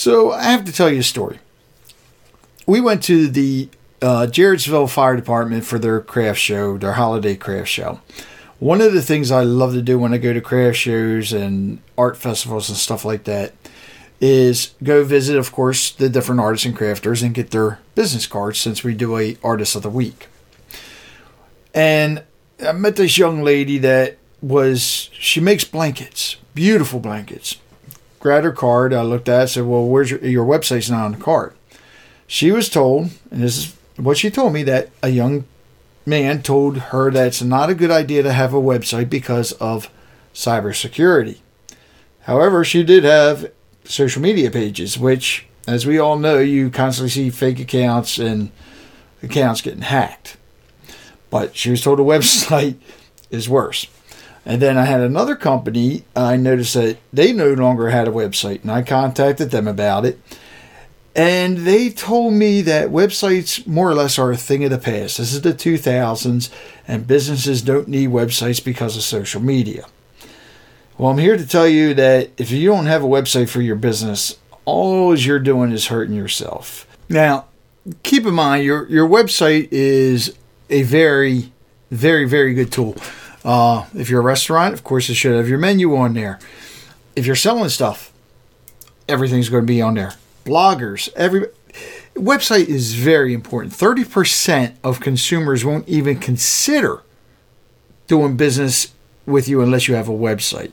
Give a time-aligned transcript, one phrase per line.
[0.00, 1.40] So I have to tell you a story.
[2.66, 3.68] We went to the
[4.00, 8.00] uh, Jarrettsville Fire Department for their craft show, their holiday craft show.
[8.60, 11.82] One of the things I love to do when I go to craft shows and
[11.98, 13.52] art festivals and stuff like that
[14.22, 18.58] is go visit, of course, the different artists and crafters and get their business cards
[18.58, 20.28] since we do a artist of the week.
[21.74, 22.22] And
[22.66, 27.58] I met this young lady that was she makes blankets, beautiful blankets.
[28.20, 31.12] Grabbed her card, I looked at, it, said, "Well, where's your your website's not on
[31.12, 31.54] the card?"
[32.26, 35.44] She was told, and this is what she told me that a young
[36.06, 39.90] man told her that it's not a good idea to have a website because of
[40.34, 41.38] cybersecurity.
[42.22, 43.50] However, she did have
[43.84, 48.50] social media pages, which, as we all know, you constantly see fake accounts and
[49.22, 50.36] accounts getting hacked.
[51.30, 52.76] But she was told a website
[53.30, 53.86] is worse.
[54.50, 58.62] And then I had another company, I noticed that they no longer had a website,
[58.62, 60.18] and I contacted them about it.
[61.14, 65.18] And they told me that websites more or less are a thing of the past.
[65.18, 66.50] This is the 2000s,
[66.88, 69.86] and businesses don't need websites because of social media.
[70.98, 73.76] Well, I'm here to tell you that if you don't have a website for your
[73.76, 76.88] business, all you're doing is hurting yourself.
[77.08, 77.44] Now,
[78.02, 80.36] keep in mind your your website is
[80.68, 81.52] a very,
[81.92, 82.96] very, very good tool.
[83.44, 86.38] Uh, if you're a restaurant, of course, it should have your menu on there.
[87.16, 88.12] If you're selling stuff,
[89.08, 90.14] everything's going to be on there.
[90.44, 91.46] Bloggers, every
[92.14, 93.72] website is very important.
[93.72, 97.02] Thirty percent of consumers won't even consider
[98.06, 98.92] doing business
[99.26, 100.72] with you unless you have a website.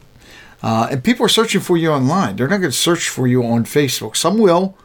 [0.64, 2.36] Uh, and people are searching for you online.
[2.36, 4.16] They're not going to search for you on Facebook.
[4.16, 4.76] Some will,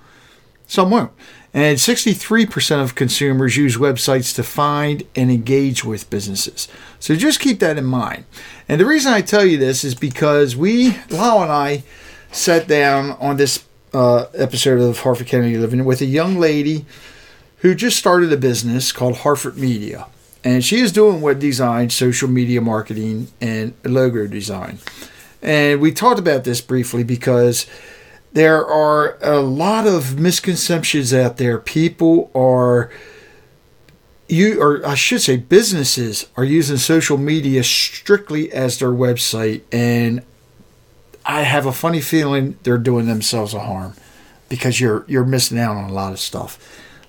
[0.67, 1.13] some won't.
[1.55, 6.67] And 63% of consumers use websites to find and engage with businesses.
[6.99, 8.25] So just keep that in mind.
[8.69, 11.83] And the reason I tell you this is because we, Lyle and I,
[12.31, 16.87] sat down on this uh, episode of Harford County Living with a young lady
[17.59, 20.07] who just started a business called Harford Media.
[20.43, 24.79] And she is doing web design, social media marketing, and logo design.
[25.43, 27.67] And we talked about this briefly because
[28.33, 31.59] there are a lot of misconceptions out there.
[31.59, 32.91] People are
[34.29, 40.23] you or I should say businesses are using social media strictly as their website and
[41.25, 43.95] I have a funny feeling they're doing themselves a harm
[44.49, 46.59] because you're you're missing out on a lot of stuff.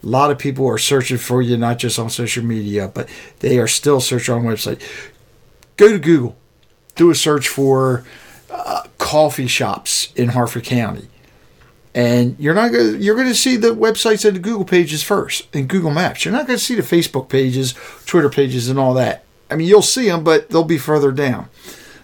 [0.03, 3.07] A lot of people are searching for you not just on social media, but
[3.39, 4.81] they are still searching on website.
[5.77, 6.35] Go to Google,
[6.95, 8.03] do a search for
[8.51, 11.07] uh, coffee shops in Harford County,
[11.95, 15.47] and you're not gonna, you're going to see the websites and the Google pages first
[15.53, 16.25] and Google Maps.
[16.25, 19.23] You're not going to see the Facebook pages, Twitter pages, and all that.
[19.49, 21.49] I mean, you'll see them, but they'll be further down.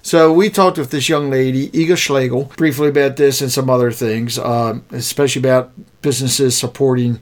[0.01, 3.91] So we talked with this young lady, Iga Schlegel, briefly about this and some other
[3.91, 7.19] things, um, especially about businesses supporting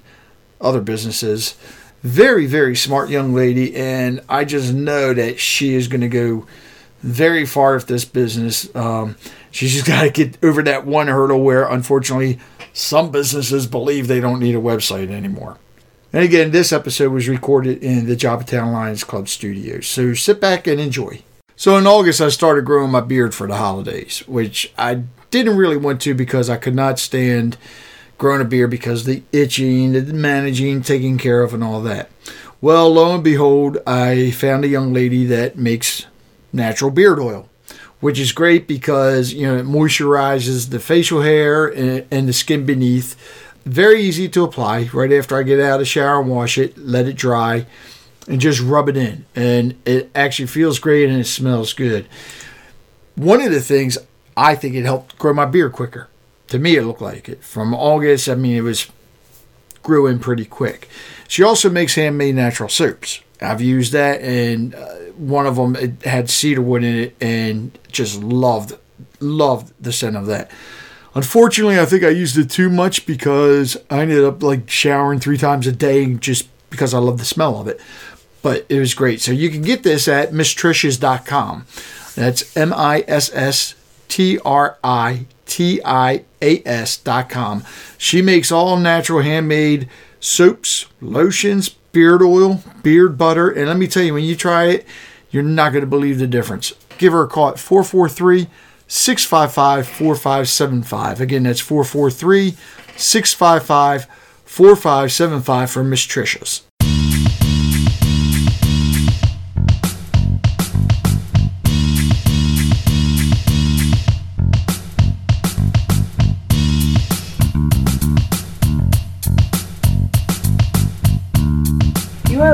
[0.61, 1.55] other businesses.
[2.03, 6.45] Very, very smart young lady, and I just know that she is going to go
[7.01, 8.73] very far with this business.
[8.75, 9.17] Um,
[9.49, 12.39] she's just got to get over that one hurdle where, unfortunately,
[12.77, 15.57] some businesses believe they don't need a website anymore.
[16.13, 19.87] And again, this episode was recorded in the Joppatown Lions Club studios.
[19.87, 21.23] So sit back and enjoy.
[21.55, 25.75] So in August, I started growing my beard for the holidays, which I didn't really
[25.75, 27.57] want to because I could not stand
[28.19, 32.11] growing a beard because the itching, the managing, taking care of, and all that.
[32.61, 36.05] Well, lo and behold, I found a young lady that makes
[36.53, 37.49] natural beard oil,
[37.99, 42.65] which is great because you know it moisturizes the facial hair and, and the skin
[42.65, 43.15] beneath.
[43.65, 44.89] Very easy to apply.
[44.93, 47.65] Right after I get out of the shower and wash it, let it dry,
[48.27, 52.07] and just rub it in, and it actually feels great and it smells good.
[53.15, 53.97] One of the things
[54.35, 56.07] I think it helped grow my beard quicker.
[56.49, 57.43] To me, it looked like it.
[57.43, 58.87] From August, I mean, it was
[59.83, 60.87] grew in pretty quick.
[61.27, 63.21] She also makes handmade natural soaps.
[63.41, 68.21] I've used that, and uh, one of them it had cedarwood in it, and just
[68.21, 68.73] loved
[69.19, 70.51] loved the scent of that.
[71.15, 75.37] Unfortunately, I think I used it too much because I ended up like showering three
[75.37, 77.81] times a day just because I love the smell of it.
[78.43, 79.19] But it was great.
[79.19, 81.65] So you can get this at misstrishas.com.
[82.15, 83.75] That's M I S S
[84.07, 87.63] T R I T I A S.com.
[87.97, 89.89] She makes all natural handmade
[90.19, 94.85] soaps, lotions, beard oil, beard butter, and let me tell you, when you try it,
[95.29, 96.73] you're not going to believe the difference.
[96.97, 98.47] Give her a call at 443
[98.87, 101.21] 655 4575.
[101.21, 102.55] Again, that's 443
[102.95, 104.07] 655
[104.45, 106.66] 4575 for Miss Trishas.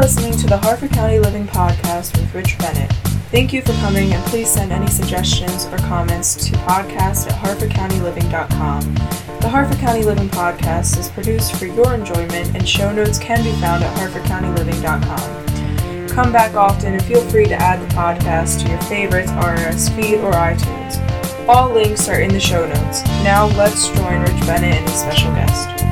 [0.03, 2.91] Listening to the Harford County Living Podcast with Rich Bennett.
[3.31, 8.95] Thank you for coming, and please send any suggestions or comments to podcast at harfordcountyliving.com.
[9.39, 13.53] The Harford County Living Podcast is produced for your enjoyment, and show notes can be
[13.61, 16.07] found at harfordcountyliving.com.
[16.09, 20.19] Come back often and feel free to add the podcast to your favorites RSS feed
[20.19, 20.99] or iTunes.
[21.47, 23.05] All links are in the show notes.
[23.23, 25.82] Now let's join Rich Bennett and his special guest.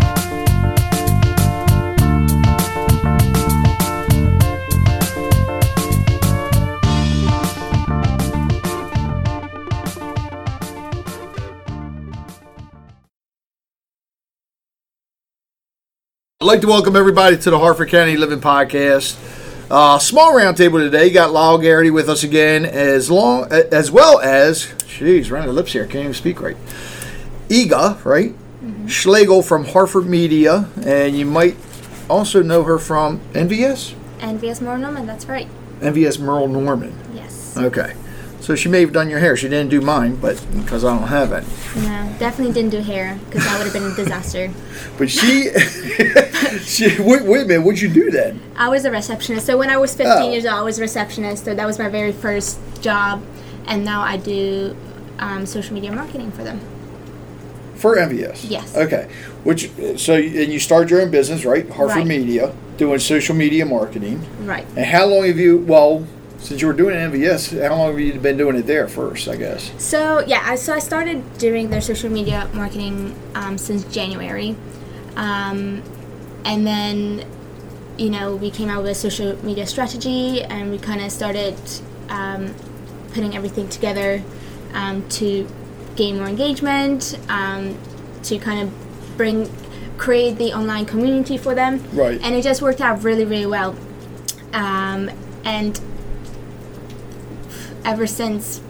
[16.41, 19.15] I'd like to welcome everybody to the Harford County Living Podcast.
[19.69, 21.11] Uh, small roundtable today.
[21.11, 25.71] Got Lyle Garitty with us again, as long as well as, jeez, running the lips
[25.71, 25.85] here.
[25.85, 26.57] Can't even speak right.
[27.49, 28.33] Iga, right?
[28.87, 31.57] Schlegel from Harford Media, and you might
[32.09, 33.93] also know her from NVS.
[34.17, 35.47] NVS Merle Norman, that's right.
[35.81, 36.97] NVS Merle Norman.
[37.13, 37.55] Yes.
[37.55, 37.93] Okay,
[38.51, 39.37] so she may have done your hair.
[39.37, 41.45] She didn't do mine, but because I don't have it.
[41.77, 44.51] No, definitely didn't do hair because that would have been a disaster.
[44.97, 45.49] But she,
[46.63, 47.01] she.
[47.01, 47.61] Wait, wait a minute.
[47.61, 48.41] What'd you do then?
[48.57, 49.45] I was a receptionist.
[49.45, 50.31] So when I was 15 Oh.
[50.31, 51.45] years old, I was a receptionist.
[51.45, 53.23] So that was my very first job.
[53.67, 54.75] And now I do
[55.19, 56.59] um, social media marketing for them.
[57.75, 58.49] For MVS.
[58.49, 58.75] Yes.
[58.75, 59.09] Okay.
[59.45, 61.67] Which so and you started your own business, right?
[61.69, 62.07] Harford Right.
[62.07, 64.21] Media, doing social media marketing.
[64.45, 64.65] Right.
[64.75, 65.57] And how long have you?
[65.59, 66.05] Well,
[66.41, 69.27] since you were doing MVS, how long have you been doing it there first?
[69.27, 69.71] I guess.
[69.77, 74.55] So yeah, I, so I started doing their social media marketing um, since January,
[75.15, 75.83] um,
[76.45, 77.25] and then
[77.97, 81.55] you know we came out with a social media strategy, and we kind of started
[82.09, 82.53] um,
[83.13, 84.21] putting everything together
[84.73, 85.47] um, to
[85.95, 87.77] gain more engagement, um,
[88.23, 89.49] to kind of bring
[89.97, 92.19] create the online community for them, Right.
[92.23, 93.75] and it just worked out really really well,
[94.53, 95.11] um,
[95.45, 95.79] and
[97.85, 98.61] ever since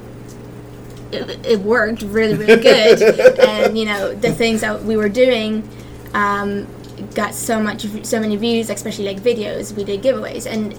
[1.12, 3.02] it, it worked really really good.
[3.40, 5.68] And you know the things that we were doing
[6.14, 6.68] um,
[7.16, 9.76] got so much so many views especially like videos.
[9.76, 10.46] We did giveaways.
[10.52, 10.76] And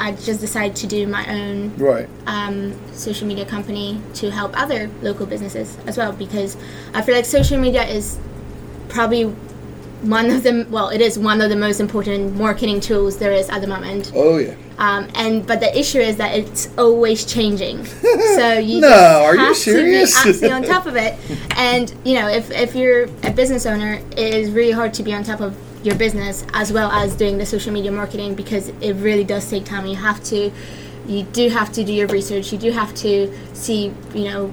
[0.00, 2.08] i just decided to do my own Right.
[2.26, 6.56] um, social media company to help other local businesses as well because
[6.94, 8.18] i feel like social media is
[8.88, 9.32] probably
[10.04, 13.48] one of the well it is one of the most important marketing tools there is
[13.48, 14.54] at the moment Oh yeah.
[14.78, 17.84] um, and but the issue is that it's always changing.
[18.36, 20.22] So you No, just are you have serious?
[20.22, 21.14] to be on top of it.
[21.56, 25.12] And you know, if if you're a business owner, it is really hard to be
[25.14, 25.54] on top of
[25.84, 29.64] your business as well as doing the social media marketing because it really does take
[29.64, 29.86] time.
[29.86, 30.50] You have to,
[31.06, 32.52] you do have to do your research.
[32.52, 33.12] You do have to
[33.52, 34.46] see, you know,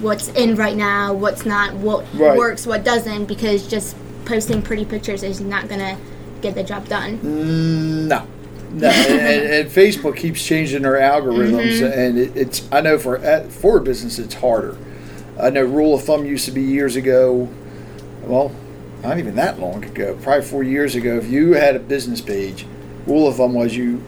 [0.00, 2.36] what's in right now, what's not, what Right.
[2.36, 3.94] works, what doesn't, because just
[4.28, 5.96] posting pretty pictures is not gonna
[6.42, 8.06] get the job done.
[8.08, 8.26] No.
[8.70, 11.98] No, and, and, Facebook keeps changing their algorithms, Mm-hmm.
[11.98, 12.68] and it, it's.
[12.70, 14.76] I know for for a business, it's harder.
[15.40, 17.48] I know rule of thumb used to be years ago.
[18.24, 18.54] Well,
[19.02, 21.16] not even that long ago, probably four years ago.
[21.16, 22.66] If you had a business page,
[23.06, 24.02] rule of thumb was you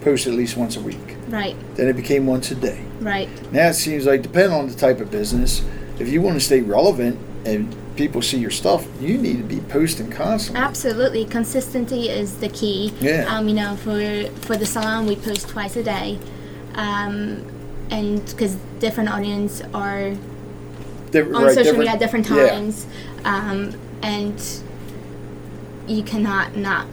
[0.00, 1.16] post at least once a week.
[1.28, 2.80] Right, Then it became once a day.
[3.00, 3.28] right.
[3.52, 5.62] Now it seems like, depending on the type of business,
[5.98, 9.60] if you want to stay relevant and people see your stuff, you need to be
[9.68, 10.62] posting constantly.
[10.62, 12.92] Absolutely, consistency is the key.
[13.00, 13.24] Yeah.
[13.28, 16.18] Um, you know, for for the salon, we post twice a day,
[16.74, 17.44] um,
[17.90, 20.14] and because different audience are
[21.10, 22.50] Diff- on right, social media at different yeah.
[22.50, 22.86] times,
[23.24, 23.72] um,
[24.02, 24.42] and
[25.88, 26.86] you cannot not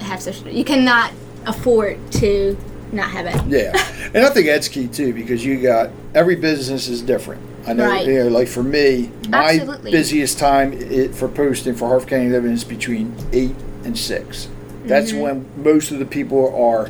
[0.00, 0.48] have social.
[0.48, 1.12] You cannot
[1.46, 2.56] afford to
[2.92, 3.46] not have it.
[3.46, 3.72] Yeah,
[4.14, 7.49] and I think that's key too because you got every business is different.
[7.66, 8.06] I know, Right.
[8.06, 9.90] you know, like for me, my Absolutely.
[9.92, 14.48] busiest time it, for posting for Harford County Living is between eight and six.
[14.86, 15.20] That's Mm-hmm.
[15.20, 16.88] when most of the people are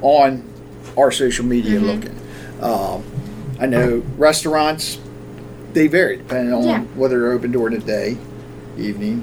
[0.00, 0.42] on
[0.96, 1.86] our social media Mm-hmm.
[1.86, 2.16] looking.
[2.62, 3.02] Um,
[3.60, 4.98] I know restaurants
[5.74, 6.80] they vary depending on Yeah.
[6.94, 8.16] whether they're open during the day,
[8.78, 9.22] evening.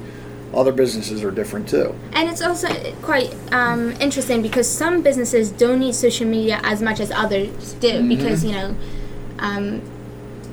[0.54, 1.94] Other businesses are different too.
[2.12, 2.68] And it's also
[3.02, 7.88] quite um, interesting because some businesses don't need social media as much as others do
[7.88, 8.08] Mm-hmm.
[8.08, 8.76] because you know
[9.38, 9.82] um,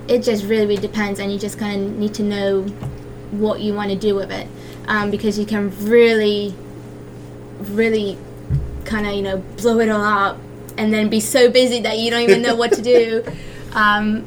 [0.08, 2.64] it just really, really depends, and you just kind of need to know
[3.32, 4.48] what you want to do with it
[4.88, 6.54] um, because you can really,
[7.60, 8.18] really
[8.86, 10.38] kind of you know blow it all up
[10.78, 13.24] and then be so busy that you don't even know what to do.
[13.74, 14.24] Um,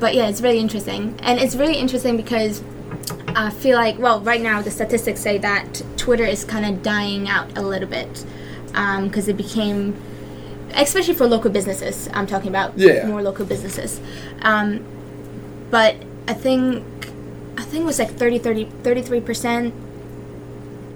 [0.00, 2.62] but yeah, it's really interesting, and it's really interesting because
[3.36, 7.28] I feel like, well, right now the statistics say that Twitter is kind of dying
[7.28, 8.24] out a little bit
[8.68, 9.94] because it became,
[10.74, 12.08] especially for local businesses.
[12.12, 13.06] I'm talking about Yeah.
[13.06, 14.00] more local businesses.
[14.42, 14.80] Um,
[15.70, 15.96] but
[16.28, 16.84] I think
[17.56, 19.74] I think it was like 30, 30 33 percent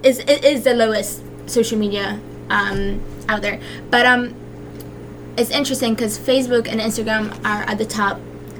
[0.03, 2.19] is it is the lowest social media
[2.49, 3.59] um, out there.
[3.89, 4.33] But um,
[5.37, 8.19] it's interesting because Facebook and Instagram are at the top.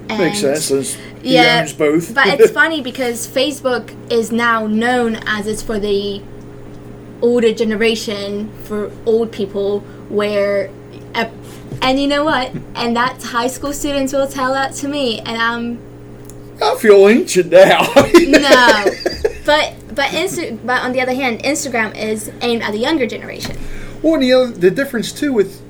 [0.10, 0.98] And Makes sense.
[1.22, 2.16] Yeah, both.
[2.16, 6.22] but it's funny because Facebook is now known as it's for the
[7.22, 10.70] older generation, for old people, where,
[11.82, 12.52] and you know what?
[12.76, 15.80] And that's high school students will tell that to me, and I'm
[16.62, 17.82] I feel ancient now.
[17.96, 18.86] no,
[19.46, 23.58] but but Insta- but on the other hand, Instagram is aimed at the younger generation.
[24.02, 25.62] Well, and the other, the difference too with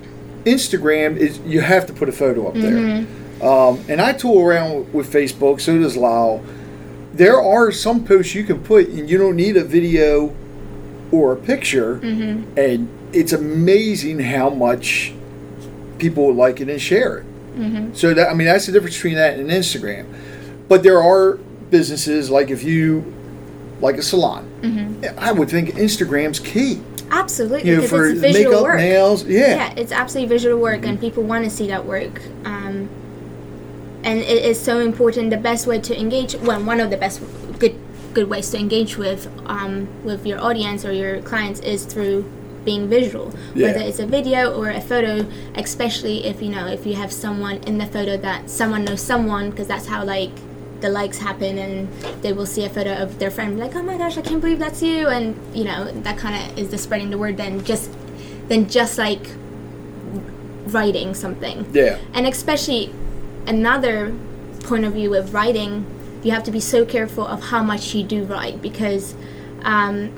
[0.46, 3.05] Instagram is you have to put a photo up there.
[3.41, 6.43] Um, and I tool around with Facebook, so does Lyle.
[7.13, 10.34] There are some posts you can put, and you don't need a video
[11.12, 11.96] or a picture,
[12.58, 15.13] and it's amazing how much
[15.99, 17.25] people would like it and share it.
[17.97, 20.05] So that I mean, that's the difference between that and Instagram.
[20.67, 21.33] But there are
[21.69, 23.13] businesses like if you
[23.81, 24.45] like a salon,
[25.17, 28.77] I would think Instagram's key Absolutely, you know, because for it's visual makeup, work.
[28.77, 29.23] nails.
[29.25, 29.55] Yeah.
[29.55, 32.21] yeah, it's absolutely visual work, and people want to see that work.
[32.45, 32.89] Um,
[34.03, 35.29] and it is so important.
[35.29, 37.21] The best way to engage, well, one of the best
[37.59, 37.75] good
[38.13, 42.29] good ways to engage with um, with your audience or your clients is through
[42.65, 43.67] being visual, Yeah.
[43.67, 45.25] whether it's a video or a photo.
[45.55, 49.49] Especially if you know if you have someone in the photo that someone knows someone,
[49.49, 50.31] because that's how like
[50.81, 51.89] the likes happen and
[52.21, 54.59] they will see a photo of their friend like oh my gosh i can't believe
[54.59, 57.91] that's you and you know that kind of is the spreading the word then just
[58.47, 59.19] then just like
[60.67, 61.97] writing something Yeah.
[62.13, 62.93] and especially
[63.47, 64.13] another
[64.63, 65.85] point of view with writing
[66.23, 69.15] you have to be so careful of how much you do write because
[69.63, 70.11] um,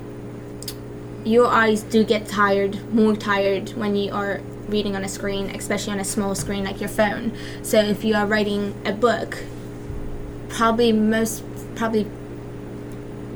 [1.24, 5.92] your eyes do get tired more tired when you are reading on a screen especially
[5.92, 9.38] on a small screen like your phone so if you are writing a book
[10.48, 11.42] probably most
[11.76, 12.06] probably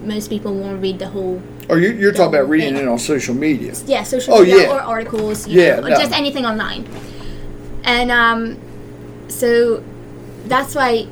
[0.04, 2.82] most people won't read the whole Or you, you're talking about reading Yeah.
[2.82, 3.74] it on social media.
[3.86, 4.72] yeah, social Oh, media yeah.
[4.74, 5.96] or articles, Yeah, know, no.
[5.98, 6.86] just anything online.
[7.82, 8.56] And um,
[9.28, 9.82] so
[10.46, 11.08] that's why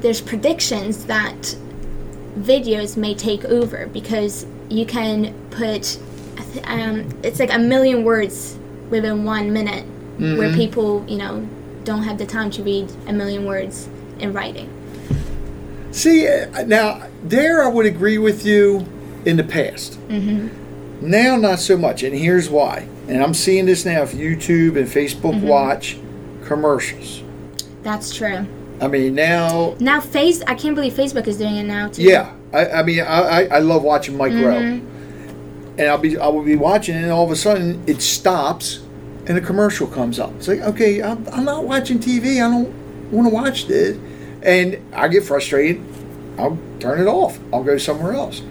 [0.00, 1.56] there's predictions that
[2.38, 5.98] videos may take over because you can put
[6.64, 8.56] um, it's like a million words
[8.90, 9.84] within one minute
[10.18, 10.54] where Mm-hmm.
[10.56, 11.46] people you know
[11.84, 13.88] don't have the time to read a million words
[14.20, 14.70] in writing.
[15.90, 18.86] See, uh, now there I would agree with you
[19.24, 19.98] in the past.
[20.08, 21.08] Mm-hmm.
[21.08, 22.88] Now, not so much, and here's why.
[23.08, 24.02] And I'm seeing this now.
[24.02, 25.46] If YouTube and Facebook Mm-hmm.
[25.48, 25.98] watch
[26.44, 27.22] commercials,
[27.82, 28.46] That's true.
[28.80, 32.02] I mean now, Now, face I can't believe Facebook is doing it now too.
[32.02, 32.32] yeah.
[32.52, 34.86] I, I mean, I, I, love watching Mike Rowe, Mm-hmm.
[35.78, 38.80] And I'll be I will be watching, and all of a sudden it stops,
[39.26, 40.32] and a commercial comes up.
[40.36, 42.36] It's like, okay, I'm, I'm not watching TV.
[42.36, 43.98] I don't want to watch this,
[44.42, 45.82] and I get frustrated.
[46.38, 47.38] I'll turn it off.
[47.52, 48.42] I'll go somewhere else.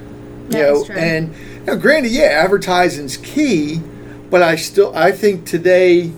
[0.50, 1.34] You know, and
[1.66, 3.82] now, granted, yeah, advertising's key,
[4.30, 6.12] but I still I think today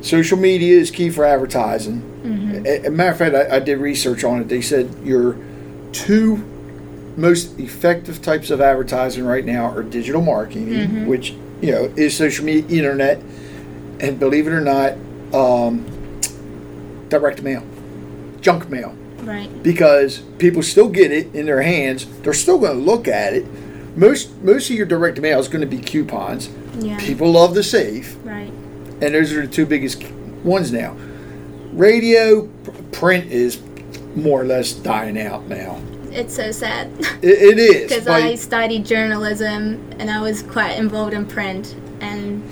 [0.00, 2.02] social media is key for advertising.
[2.22, 2.66] Mm-hmm.
[2.66, 4.48] A, a matter of fact, I, I did research on it.
[4.48, 5.36] They said your
[5.92, 6.44] two
[7.16, 11.06] most effective types of advertising right now are digital marketing, Mm-hmm.
[11.06, 11.30] which
[11.60, 13.20] you know is social media, internet,
[14.00, 14.92] and believe it or not,
[15.34, 15.84] um,
[17.08, 17.62] direct mail,
[18.40, 19.50] junk mail Right.
[19.62, 22.06] because people still get it in their hands.
[22.22, 23.44] They're still going to look at it.
[23.96, 26.50] Most most of your direct mail is going to be coupons.
[26.78, 26.98] Yeah.
[26.98, 28.52] People love the save, Right.
[29.00, 30.04] and those are the two biggest
[30.44, 30.94] ones now.
[31.72, 32.46] Radio,
[32.92, 33.58] print is
[34.14, 35.80] more or less dying out now.
[36.16, 36.90] It's so sad.
[37.22, 37.82] It, it is.
[37.88, 42.42] because but- I studied journalism and I was quite involved in print and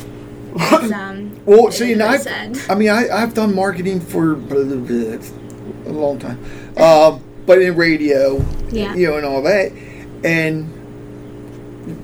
[0.93, 2.59] um, Well, see, and I've, sad.
[2.69, 6.39] I mean, I, I've done marketing for a long time,
[6.79, 8.95] um, but in radio, Yeah.
[8.95, 9.73] you know, and all that,
[10.23, 10.71] and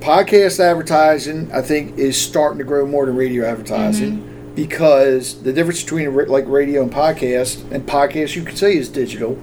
[0.01, 4.55] podcast advertising, I think, is starting to grow more than radio advertising Mm-hmm.
[4.55, 9.39] because the difference between like radio and podcast, and podcast, you could say, is digital.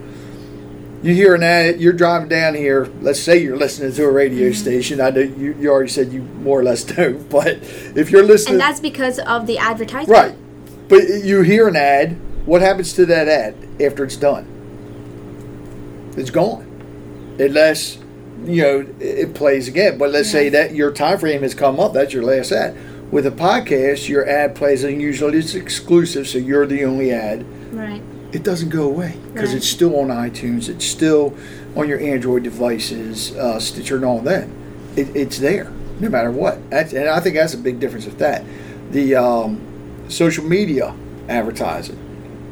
[1.04, 2.90] You hear an ad, you're driving down here.
[3.02, 4.54] Let's say you're listening to a radio Mm-hmm.
[4.62, 5.00] station.
[5.02, 7.48] I know you, you already said you more or less don't, but
[7.96, 10.10] if you're listening, and that's because of the advertisement.
[10.10, 10.36] Right.
[10.90, 12.18] But you hear an ad.
[12.46, 14.48] What happens to that ad after it's done?
[16.18, 16.64] It's gone.
[17.40, 17.98] Unless,
[18.46, 19.98] you know, it plays again.
[19.98, 21.94] But let's say that your time frame has come up.
[21.94, 22.76] That's your last ad.
[23.12, 27.46] With a podcast, your ad plays and usually it's exclusive, so you're the only ad.
[27.74, 28.02] Right.
[28.32, 29.58] It doesn't go away because Right.
[29.58, 30.68] it's still on iTunes.
[30.70, 31.34] It's still
[31.76, 34.48] on your Android devices, uh, Stitcher, and all that.
[34.96, 36.58] It, it's there no matter what.
[36.70, 38.44] That's, and I think that's a big difference with that.
[38.92, 39.60] The um,
[40.10, 40.94] social media
[41.30, 41.98] advertising,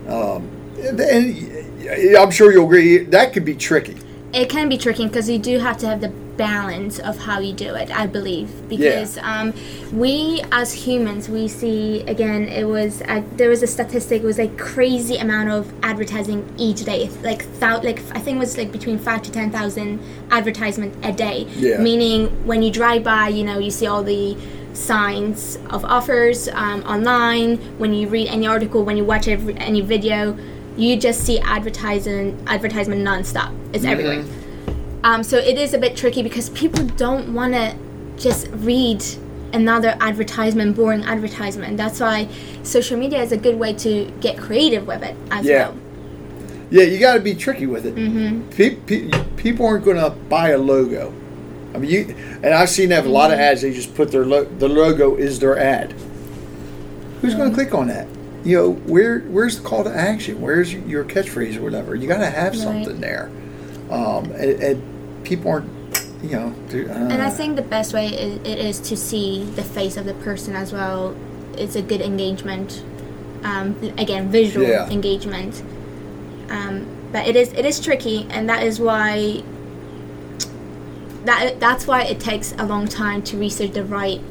[0.07, 3.95] um, and, and I'm sure you'll agree that could be tricky.
[4.33, 7.53] It can be tricky because you do have to have the balance of how you
[7.53, 8.49] do it i believe.
[8.67, 9.53] Because um,
[9.93, 14.37] we as humans we see again it was uh, there was a statistic it was
[14.37, 17.09] like crazy amount of advertising each day.
[17.23, 19.99] Like thou- like i think it was like between 5 to 10,000
[20.31, 21.47] advertisement a day.
[21.55, 21.77] Yeah.
[21.77, 24.37] meaning when you drive by you know you see all the
[24.73, 27.57] signs of offers um, online.
[27.77, 30.37] When you read any article when you watch every, any video
[30.77, 33.55] you just see advertising advertisement nonstop.
[33.73, 34.25] It's everywhere
[35.05, 37.75] um, so it is a bit tricky because people don't want to
[38.17, 39.03] just read
[39.53, 41.77] another advertisement, boring advertisement.
[41.77, 42.27] That's why
[42.63, 45.69] social media is a good way to get creative with it as Yeah.
[45.69, 45.77] well.
[46.71, 47.95] Yeah, you got to be tricky with it.
[47.95, 48.49] Mm-hmm.
[48.49, 51.13] Pe- pe- people aren't going to buy a logo.
[51.73, 53.61] I mean, you and I've seen that a lot of ads.
[53.61, 55.93] They just put their lo- the logo is their ad.
[57.21, 58.07] Who's going to click on that?
[58.43, 60.41] You know, where where's the call to action?
[60.41, 61.95] Where's your catchphrase or whatever?
[61.95, 62.61] You got to have Right.
[62.61, 63.29] something there.
[63.91, 64.94] Um, and, and
[65.25, 65.69] people aren't,
[66.23, 66.53] you know.
[66.69, 69.97] do- Uh, And I think the best way is, it is to see the face
[69.97, 71.13] of the person as well.
[71.57, 72.83] It's a good engagement.
[73.43, 74.89] Um, again, visual Yeah.
[74.89, 75.61] engagement.
[76.49, 79.41] Um, but it is it is tricky, and that is why
[81.25, 84.21] that that's why it takes a long time to research the right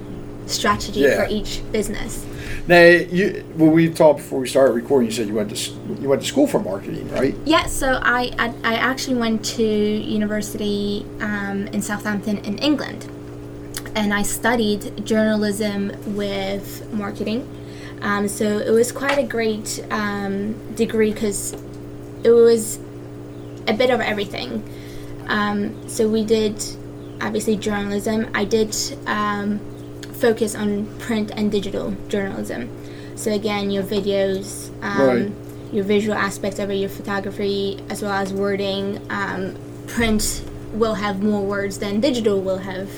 [0.46, 1.24] strategy Yeah.
[1.24, 2.24] for each business.
[2.66, 5.70] now, you when we talked before we started recording, you said you went to
[6.00, 7.34] you went to school for marketing, right?
[7.44, 13.08] Yeah, so I, I, I actually went to university um, in Southampton in England,
[13.94, 17.46] and I studied journalism with marketing.
[18.02, 21.54] Um, so it was quite a great um, degree because
[22.22, 22.78] it was
[23.66, 24.62] a bit of everything.
[25.26, 26.62] Um, so we did
[27.22, 28.28] obviously journalism.
[28.34, 29.58] I did um,
[30.14, 32.68] focus on print and digital journalism.
[33.16, 35.32] So again, your videos, um, Right.
[35.72, 39.00] your visual aspects of it, your photography, as well as wording.
[39.10, 39.54] Um,
[39.86, 40.42] print
[40.72, 42.88] will have more words than digital will have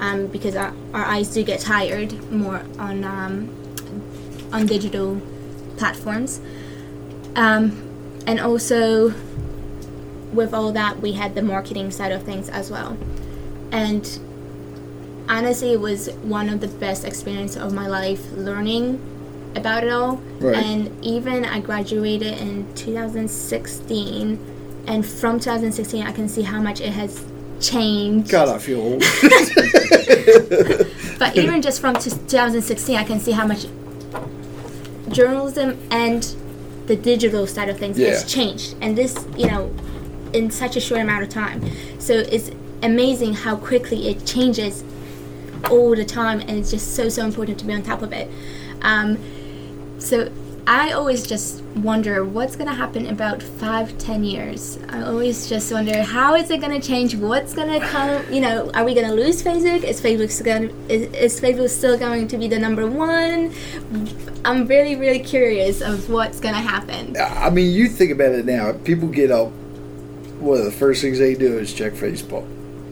[0.00, 3.48] um, because our, our eyes do get tired more on um,
[4.52, 5.20] on digital
[5.76, 6.40] platforms.
[7.34, 7.82] Um,
[8.26, 9.14] and also,
[10.32, 12.96] with all that, we had the marketing side of things as well.
[13.72, 14.18] And
[15.28, 19.00] honestly, it was one of the best experiences of my life learning
[19.54, 20.16] about it all.
[20.40, 20.56] Right.
[20.56, 24.38] And even I graduated in 2016,
[24.86, 27.24] and from 2016, I can see how much it has
[27.60, 28.30] changed.
[28.30, 29.02] God, I feel old.
[31.18, 33.64] But even just from t- 2016, I can see how much
[35.08, 36.22] journalism and
[36.86, 38.08] the digital side of things Yeah.
[38.10, 38.74] has changed.
[38.82, 39.72] And this, you know,
[40.32, 41.62] in such a short amount of time.
[41.98, 42.50] So it's
[42.82, 44.84] amazing how quickly it changes
[45.70, 48.30] all the time, and it's just so, so important to be on top of it.
[48.82, 49.18] Um,
[49.98, 50.30] so
[50.66, 54.80] I always just wonder what's to happen about five, ten years.
[54.88, 57.14] I always just wonder how is it to change?
[57.14, 58.32] What's to come?
[58.32, 59.84] You know, are we to lose Facebook?
[59.84, 60.90] Is Facebook still going?
[60.90, 63.52] Is, is Facebook still going to be the number one?
[64.44, 67.16] I'm really, really curious of what's to happen.
[67.16, 68.72] I mean, you think about it now.
[68.72, 69.52] People get up.
[70.40, 72.46] One of the first things they do is check Facebook.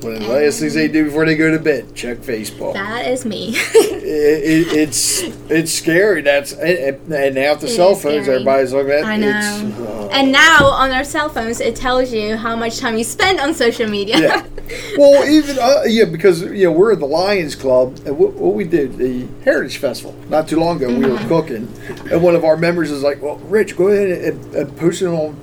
[0.04, 2.74] One of the last things they do before they go to bed, check Facebook.
[2.74, 3.50] That is me.
[3.56, 6.20] it, it, it's it's scary.
[6.22, 8.36] That's and, and now with the It cell phones, scary.
[8.36, 9.04] everybody's looking at.
[9.04, 9.74] I know.
[9.88, 13.40] uh, and now on our cell phones, it tells you how much time you spend
[13.40, 14.18] on social media.
[14.20, 14.46] yeah.
[14.96, 18.54] Well, even uh, yeah, because you know we're at the Lions Club, and what, what
[18.54, 20.88] we did the Heritage Festival not too long ago.
[20.88, 21.28] We Mm-hmm.
[21.28, 21.68] were cooking,
[22.10, 25.06] and one of our members is like, "Well, Rich, go ahead and, and post it
[25.08, 25.36] on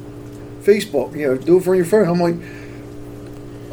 [0.64, 1.16] Facebook.
[1.16, 2.36] You know, do it from your phone." I'm like.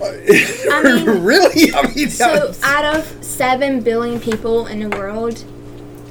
[0.70, 1.72] I mean, really?
[1.74, 5.44] I mean, So out of seven billion people in the world,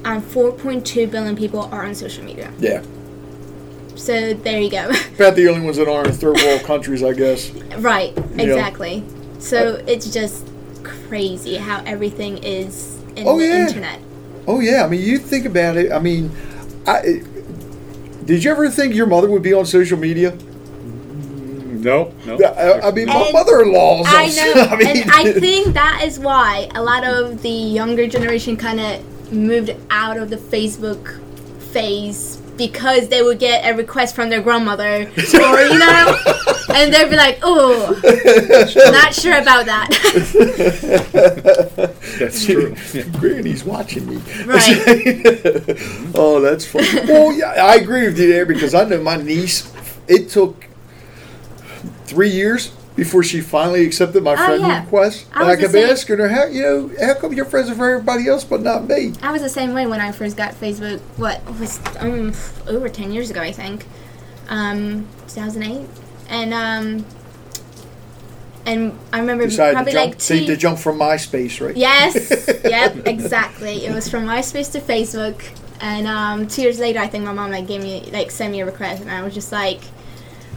[0.05, 2.51] um, and 4.2 billion people are on social media.
[2.59, 2.81] yeah,
[3.95, 4.89] So there you go.
[5.15, 7.49] about the only ones that aren't in third world countries, I guess.
[7.77, 9.03] right, exactly.
[9.39, 10.47] So uh, it's just
[10.83, 13.67] crazy how everything is in Oh, the yeah.
[13.67, 13.99] internet.
[14.47, 15.91] Oh yeah, I mean, you think about it.
[15.91, 16.31] I mean,
[16.85, 17.21] I
[18.25, 20.37] did you ever think your mother would be on social media?
[21.83, 22.37] No, no.
[22.37, 24.03] I, I mean, my And mother-in-law.
[24.05, 28.07] I know, I mean, and I think that is why a lot of the younger
[28.07, 31.19] generation kind of moved out of the Facebook
[31.71, 36.17] phase because they would get a request from their grandmother, or you know,
[36.73, 37.93] and they'd be like, "Oh,
[38.91, 39.89] not sure about that."
[42.19, 42.75] That's true.
[42.93, 43.03] Yeah.
[43.19, 44.15] Granny's watching me.
[44.45, 44.81] Right.
[46.15, 46.87] oh, that's funny.
[47.07, 49.71] Well, yeah, I agree with you there because I know my niece.
[50.07, 50.66] It took
[52.07, 54.83] three years before she finally accepted my friend Oh, yeah.
[54.83, 56.91] request, I and I kept asking her, "How you know?
[56.99, 59.85] How come you're friends with everybody else but not me?" I was the same way
[59.85, 60.99] when I first got Facebook.
[61.17, 62.33] What was um,
[62.67, 63.85] over ten years ago, I think,
[64.49, 65.87] um, 2008,
[66.29, 67.05] and um,
[68.65, 70.47] and I remember Decided probably jump, like see two.
[70.47, 71.77] to jump from MySpace, right?
[71.77, 72.15] Yes,
[72.63, 73.85] yep, exactly.
[73.85, 75.41] It was from MySpace to Facebook,
[75.79, 78.61] and um, two years later, I think my mom like gave me like sent me
[78.61, 79.81] a request, and I was just like,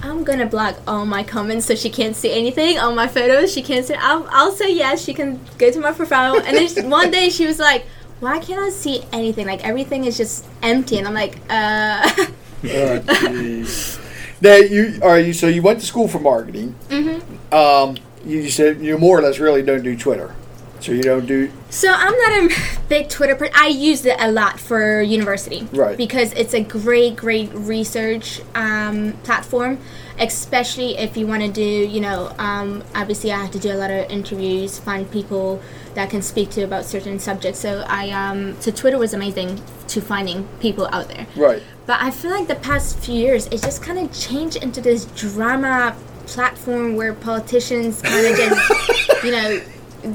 [0.02, 3.52] I'm gonna block all my comments so she can't see anything on my photos.
[3.52, 3.94] She can't see.
[3.94, 5.02] I'll, I'll say yes.
[5.04, 7.84] She can go to my profile, and then she- one day she was like,
[8.20, 9.46] Why can't I see anything?
[9.46, 12.10] Like everything is just empty, and I'm like, uh.
[12.16, 12.24] Oh,
[12.64, 13.98] jeez.
[14.42, 16.74] now you are you so you went to school for marketing.
[16.90, 17.18] hmm
[17.54, 20.34] Um, you said you more or less really don't do Twitter,
[20.80, 22.56] so you don't do So I'm not a
[22.88, 23.54] big Twitter person.
[23.56, 25.96] I use it a lot for university, Right.
[25.96, 29.78] Because it's a great, great research um, platform,
[30.18, 33.78] especially if you want to do, you know, um, obviously I have to do a
[33.78, 35.62] lot of interviews, find people
[35.94, 37.60] that I can speak to about certain subjects.
[37.60, 41.26] So I, um, so Twitter was amazing to finding people out there.
[41.36, 41.62] right.
[41.86, 45.06] But I feel like the past few years, it just kind of changed into this
[45.06, 49.60] drama platform where politicians kind of just, you know,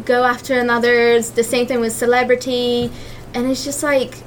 [0.06, 1.22] go after another.
[1.22, 2.92] The same thing with celebrity,
[3.34, 4.18] and it's just like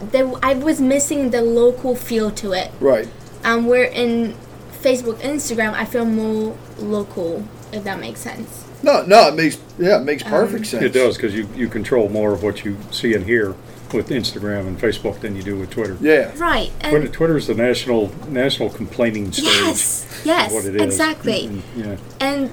[0.00, 0.30] there.
[0.42, 2.70] I was missing the local feel to it.
[2.80, 3.08] Right.
[3.44, 4.34] Um, where in
[4.82, 8.68] Facebook, Instagram, I feel more local, if that makes sense.
[8.82, 10.82] No, no, it makes yeah, it makes perfect Um, sense.
[10.84, 13.54] It does because you, you control more of what you see and hear
[13.92, 15.96] with Instagram and Facebook than you do with Twitter.
[16.00, 16.32] Yeah.
[16.36, 16.72] Right.
[16.80, 19.44] And Twitter, Twitter is the national national complaining stage.
[19.44, 20.82] yes, yes, what it is.
[20.82, 21.46] exactly.
[21.46, 21.96] And, yeah.
[22.20, 22.50] and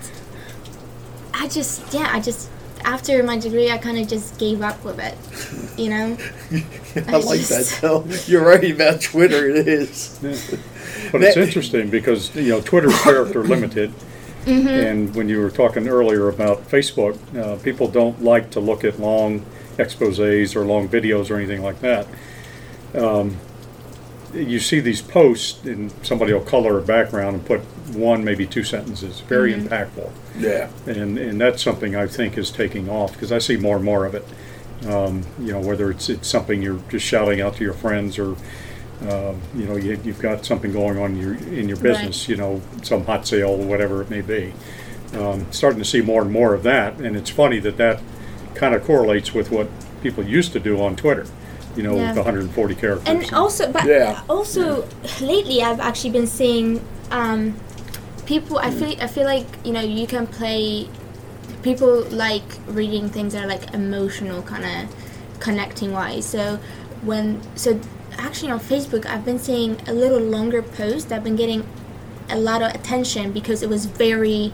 [1.40, 2.50] I just yeah I just
[2.84, 5.18] after my degree I kind of just gave up with it
[5.80, 6.18] you know
[7.08, 7.66] I like that.
[7.66, 8.06] just- though.
[8.28, 9.50] You're right about Twitter.
[9.50, 10.18] It is.
[11.12, 13.94] But it's interesting because you know Twitter's character limited,
[14.46, 14.68] Mm-hmm.
[14.68, 18.98] and when you were talking earlier about Facebook, uh, people don't like to look at
[19.00, 19.46] long
[19.78, 22.08] exposés or long videos or anything like that.
[22.96, 23.38] Um,
[24.34, 27.60] you see these posts, and somebody will color a background and put
[27.96, 29.68] one, maybe two sentences, very Mm-hmm.
[29.68, 30.70] impactful, Yeah.
[30.88, 34.06] and and that's something I think is taking off because I see more and more
[34.06, 34.26] of it.
[34.88, 38.36] Um, you know, whether it's it's something you're just shouting out to your friends or
[39.10, 42.36] um, you know, you, you've got something going on in your, in your business, you
[42.36, 44.54] know, some hot sale, or whatever it may be.
[45.14, 48.02] Um, starting to see more and more of that, and it's funny that that
[48.56, 49.70] kind of correlates with what
[50.04, 51.26] people used to do on Twitter,
[51.78, 52.10] you know, Yeah.
[52.10, 53.08] with 140 characters.
[53.08, 54.22] and also but Yeah.
[54.30, 54.86] also
[55.22, 57.56] lately I've actually been seeing um,
[58.30, 60.88] people I feel I feel like you know you can play
[61.64, 64.96] people like reading things that are like emotional kind of
[65.40, 66.60] connecting wise so
[67.02, 67.80] when so
[68.20, 71.68] actually on Facebook I've been seeing a little longer post that have been getting
[72.30, 74.54] a lot of attention because it was very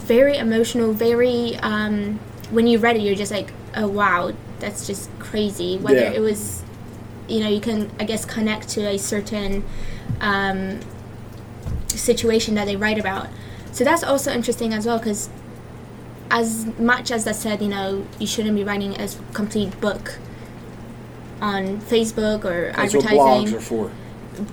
[0.00, 2.18] very emotional very um,
[2.50, 6.10] when you read it you're just like oh wow that's just crazy whether Yeah.
[6.18, 6.62] it was
[7.28, 9.64] you know you can i guess connect to a certain
[10.20, 10.80] um,
[11.98, 13.28] situation that they write about
[13.72, 15.28] so that's also interesting as well because
[16.32, 20.18] as much as I said, you know, you shouldn't be writing a complete book
[21.40, 23.18] on Facebook or That's what advertising.
[23.18, 23.90] blogs are for.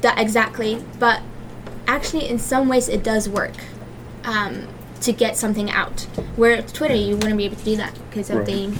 [0.01, 1.21] That exactly, but
[1.87, 3.53] actually, in some ways, it does work
[4.23, 4.67] um,
[5.01, 6.01] to get something out.
[6.35, 8.45] Where Twitter, you wouldn't be able to do that because of Right.
[8.47, 8.77] the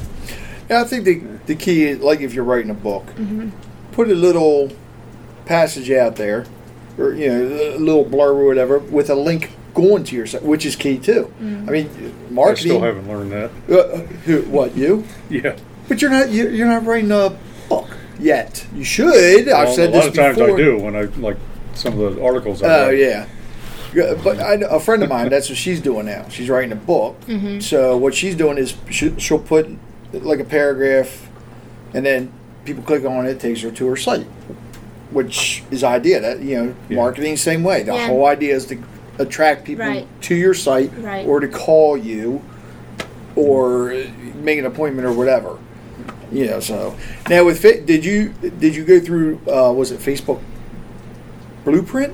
[0.70, 3.50] Yeah, I think the the key is like if you're writing a book, Mm-hmm.
[3.92, 4.72] put a little
[5.46, 6.46] passage out there,
[6.98, 7.44] or you know,
[7.76, 10.98] a little blurb or whatever, with a link going to your site, which is key
[10.98, 11.32] too.
[11.40, 11.68] Mm.
[11.68, 11.90] I mean,
[12.30, 12.72] I marketing.
[12.72, 13.52] still haven't learned that.
[13.70, 15.06] Uh, who, what you?
[15.30, 15.56] Yeah.
[15.88, 17.38] But you're not you, you're not writing a
[17.70, 18.66] book yet.
[18.76, 19.48] You should.
[19.50, 20.56] I've Well, said a this lot of times before.
[20.56, 21.38] I do when I like
[21.76, 22.62] some of the articles.
[22.64, 22.98] I Oh write.
[22.98, 23.28] yeah.
[23.94, 26.28] Yeah, But I, know- a friend of mine, that's what she's doing now.
[26.28, 27.20] She's writing a book.
[27.22, 27.62] Mm-hmm.
[27.62, 29.70] So what she's doing is she, she'll put
[30.12, 31.30] like a paragraph,
[31.94, 32.32] and then
[32.66, 34.28] people click on it, it takes her to her site,
[35.12, 36.20] which is idea.
[36.20, 36.96] That you know, Yeah.
[36.98, 37.84] marketing same way.
[37.84, 38.08] The Yeah.
[38.08, 38.78] whole idea is to
[39.20, 40.08] attract people Right.
[40.24, 41.26] to your site, Right.
[41.28, 42.42] or to call you,
[43.36, 43.94] or
[44.44, 45.58] make an appointment or whatever.
[46.32, 46.60] You know.
[46.60, 46.96] So
[47.30, 50.40] now with Fa- did you did you go through uh, was it Facebook
[51.66, 52.14] Blueprint?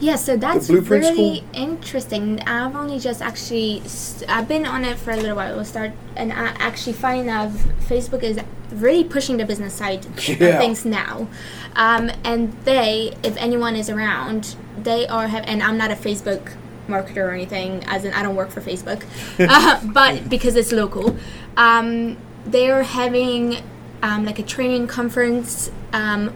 [0.00, 1.48] Yeah, so that's really School?
[1.52, 2.40] interesting.
[2.42, 3.82] I've only just actually
[4.28, 5.56] I've been on it for a little while.
[5.56, 7.50] We'll start and I actually find that
[7.88, 8.38] Facebook is
[8.72, 11.28] really pushing the business side of things now.
[11.74, 15.44] Um, and they, if anyone is around, they are have.
[15.46, 16.54] And I'm not a Facebook
[16.86, 19.04] marketer or anything, as in I don't work for Facebook,
[19.48, 21.16] uh, but because it's local,
[21.56, 23.62] um, they are having
[24.02, 26.34] um, like a training conference um,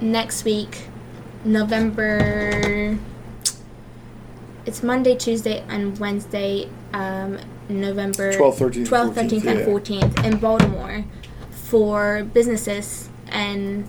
[0.00, 0.88] next week.
[1.44, 2.98] November.
[4.64, 9.66] It's Monday, Tuesday, and Wednesday, um, November 12th, 13th, 12th, 13th, and yeah.
[9.66, 11.04] 14th in Baltimore
[11.50, 13.88] for businesses and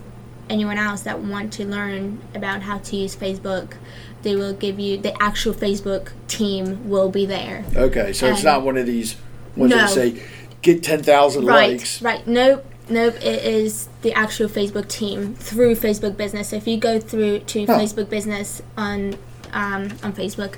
[0.50, 3.74] anyone else that want to learn about how to use Facebook,
[4.22, 7.64] they will give you the actual Facebook team will be there.
[7.76, 9.16] Okay, so it's not one of these
[9.54, 9.86] ones that No.
[9.86, 10.20] say
[10.62, 12.02] get ten thousand Right, likes.
[12.02, 12.26] right.
[12.26, 13.14] Nope, nope.
[13.16, 16.48] It is the actual Facebook team through Facebook Business.
[16.50, 17.78] So if you go through to Huh.
[17.78, 19.14] Facebook Business on
[19.52, 20.56] um, on Facebook,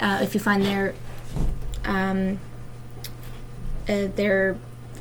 [0.00, 0.94] uh, if you find their
[1.84, 2.38] um,
[3.88, 4.56] uh, their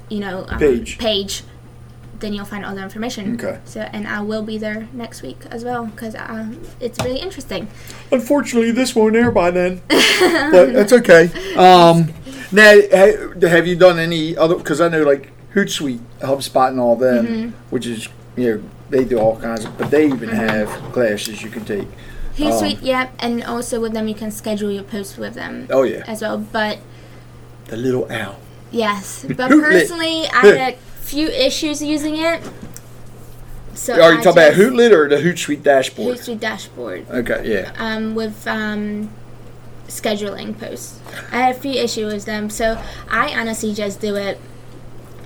[0.10, 0.98] you know um, Page.
[0.98, 1.44] page,
[2.20, 3.36] then you'll find all the information.
[3.36, 3.60] Okay.
[3.66, 7.68] So and I will be there next week as well because um, it's really interesting.
[8.12, 11.30] Unfortunately, this won't air by then, but that's okay.
[11.56, 12.13] Um,
[12.52, 12.80] now,
[13.42, 14.56] have you done any other?
[14.56, 17.50] Because I know like Hootsuite, HubSpot, and all them, Mm-hmm.
[17.72, 21.50] which is you know they do all kinds of, but they even have classes you
[21.50, 21.88] can take.
[22.36, 26.04] Hootsuite, yeah, and also with them you can schedule your posts with them Oh yeah,
[26.08, 26.38] as well.
[26.38, 26.78] But
[27.65, 28.38] the little owl.
[28.72, 29.62] Yes, but Hootlet.
[29.63, 32.41] personally, I had a few issues using it.
[33.74, 36.17] So Are you I talking about just- Hootlet or the Hootsuite dashboard?
[36.17, 37.72] Hootsuite dashboard Okay, yeah.
[37.78, 39.10] um, with um,
[39.88, 41.00] scheduling posts.
[41.32, 44.39] I had a few issues with them, so I honestly just do it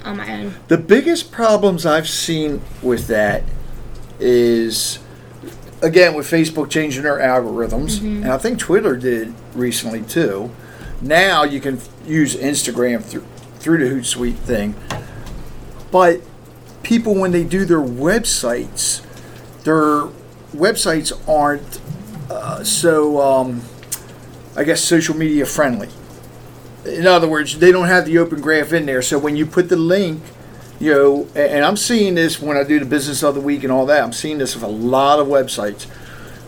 [0.03, 0.53] on my own.
[0.67, 3.43] The biggest problems I've seen with that
[4.19, 4.99] is,
[5.81, 8.23] again, with Facebook changing their algorithms, Mm-hmm.
[8.23, 10.51] and I think Twitter did recently too.
[11.01, 13.25] Now you can use Instagram through
[13.59, 14.73] through the Hootsuite thing,
[15.91, 16.21] but
[16.83, 19.01] people when they do their websites,
[19.63, 20.07] their
[20.55, 21.79] websites aren't
[22.29, 23.61] uh, so, um,
[24.55, 25.89] I guess, social media friendly.
[26.85, 29.01] In other words, they don't have the open graph in there.
[29.01, 30.21] So when you put the link,
[30.79, 33.71] you know, and I'm seeing this when I do the business of the week and
[33.71, 34.03] all that.
[34.03, 35.83] I'm seeing this with a lot of websites.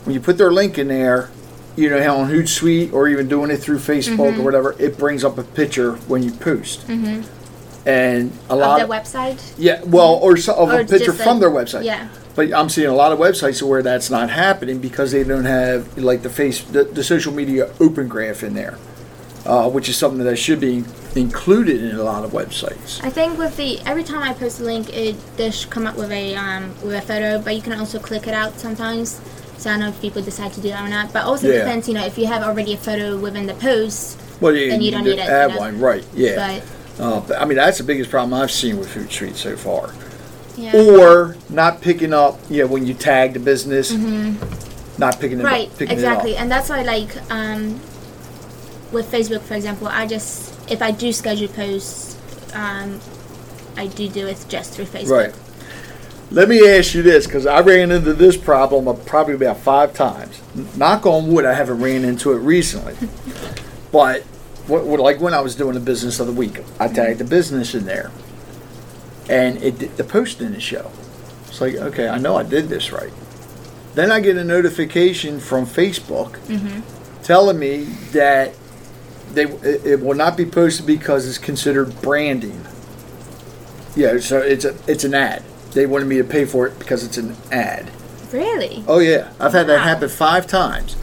[0.05, 1.29] When you put their link in there,
[1.75, 5.37] you know on Hootsuite or even doing it through Facebook or whatever, it brings up
[5.37, 6.87] a picture when you post.
[6.87, 7.87] Mm-hmm.
[7.87, 9.53] And a lot Of the website?
[9.57, 11.83] yeah, well, or, so, of Or a picture from a- their website.
[11.83, 12.07] yeah.
[12.35, 15.97] But I'm seeing a lot of websites where that's not happening because they don't have
[15.97, 18.77] like the face, the, the social media open graph in there,
[19.45, 20.83] uh, which is something that should be
[21.15, 23.03] included in a lot of websites.
[23.03, 26.11] I think with the every time I post a link, it does come up with
[26.11, 29.19] a um, with a photo, but you can also click it out sometimes.
[29.57, 31.13] So I don't know if people decide to do that or not.
[31.13, 31.59] But also Yeah.
[31.59, 34.81] depends, you know, if you have already a photo within the post, Well, you, Then
[34.81, 35.61] you you don't need to it, add you know?
[35.61, 36.03] one, right?
[36.13, 36.59] Yeah.
[36.97, 39.91] but Uh, but, I mean, that's the biggest problem I've seen with Hootsuite so far.
[40.57, 40.75] yeah.
[40.75, 43.91] Or not picking up, you know, when you tag the business,
[44.97, 45.45] not picking it Mm-hmm.
[45.45, 46.41] right up, picking exactly it up.
[46.41, 47.79] and that's why like um,
[48.93, 52.17] with facebook for example i just if i do schedule posts
[52.53, 52.99] um,
[53.77, 55.35] i do do it just through facebook Right.
[56.31, 59.93] Let me ask you this, because I ran into this problem uh, probably about five
[59.93, 60.41] times.
[60.75, 62.95] Knock on wood, I haven't ran into it recently.
[63.91, 64.23] but
[64.67, 67.85] like when I was doing the business of the week, I tagged the business in
[67.85, 68.09] there,
[69.29, 70.89] and it the post didn't show.
[71.47, 73.11] It's like, okay, I know I did this right.
[73.93, 76.39] Then I get a notification from Facebook
[77.21, 78.55] telling me that
[79.33, 82.65] they it, it will not be posted because it's considered branding.
[83.95, 85.43] Yeah, so it's a it's an ad.
[85.73, 87.89] They wanted me to pay for it because it's an ad.
[88.31, 89.83] really Oh yeah, I've had that Wow.
[89.83, 90.95] happen five times.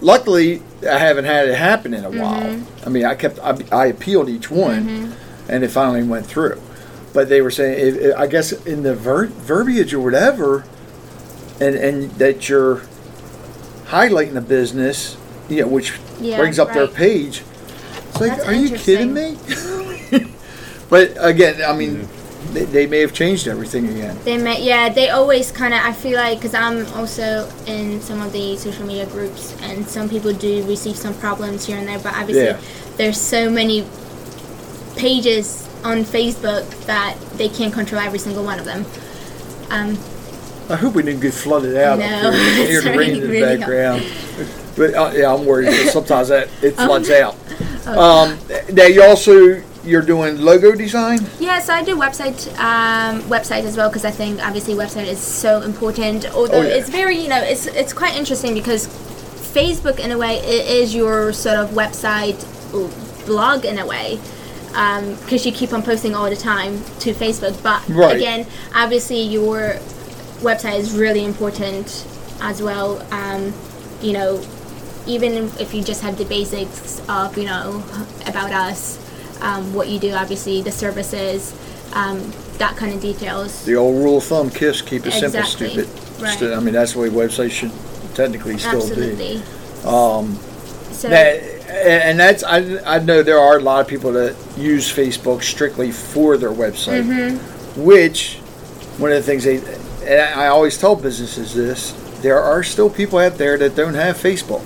[0.00, 2.20] Luckily, I haven't had it happen in a Mm-hmm.
[2.20, 2.62] while.
[2.84, 5.14] I mean, I kept I, I appealed each one,
[5.48, 6.60] and it finally went through.
[7.12, 10.64] But they were saying, it, it- I guess in the ver- verbiage or whatever,
[11.60, 12.82] and and that you're
[13.86, 15.16] highlighting the business,
[15.48, 17.42] you know, which Yeah, brings up their page.
[18.08, 19.36] It's like, That's are you kidding me?
[20.90, 22.08] but again, I mean,
[22.52, 24.16] they, they may have changed everything again.
[24.24, 28.22] they may yeah they always kind of i feel like because i'm also in some
[28.22, 31.98] of the social media groups and some people do receive some problems here and there
[31.98, 32.60] but obviously Yeah.
[32.98, 33.82] there's so many
[34.96, 38.84] pages on facebook that they can't control every single one of them
[39.70, 39.98] um,
[40.70, 42.44] I hope we didn't get flooded out No, up here.
[42.44, 44.02] You can hear it's the rain in the really- really background.
[44.76, 46.86] But uh, yeah, I'm worried because sometimes that it Oh.
[46.86, 47.34] floods out.
[47.86, 48.38] Um,
[48.72, 51.20] now you also you're doing logo design.
[51.38, 55.20] Yeah, so I do website um, website as well because I think obviously website is
[55.20, 56.26] so important.
[56.34, 56.74] Although Oh, yeah.
[56.74, 60.94] it's very you know it's it's quite interesting because Facebook in a way it is
[60.94, 62.36] your sort of website
[63.26, 64.18] blog in a way
[65.22, 67.62] because you keep on posting all the time to Facebook.
[67.62, 68.16] But Right.
[68.16, 69.76] again, obviously your
[70.40, 72.04] website is really important
[72.42, 73.00] as well.
[73.10, 73.54] Um,
[74.02, 74.40] you know,
[75.06, 77.82] even if you just have the basics of you know
[78.26, 78.98] about us,
[79.40, 81.54] um, what you do, obviously the services,
[81.92, 83.64] um, that kind of details.
[83.64, 85.88] The old rule of thumb: kiss, keep it simple, stupid.
[86.20, 86.42] Right.
[86.42, 87.72] I mean, that's the way websites should
[88.14, 89.36] technically still Absolutely.
[89.36, 89.42] be.
[89.86, 90.38] Um,
[90.92, 94.90] So that, and that's I, I know there are a lot of people that use
[94.90, 97.84] Facebook strictly for their website, Mm-hmm.
[97.84, 98.38] which
[98.98, 99.58] one of the things they
[100.06, 101.92] and I always tell businesses this:
[102.22, 104.64] there are still people out there that don't have Facebook.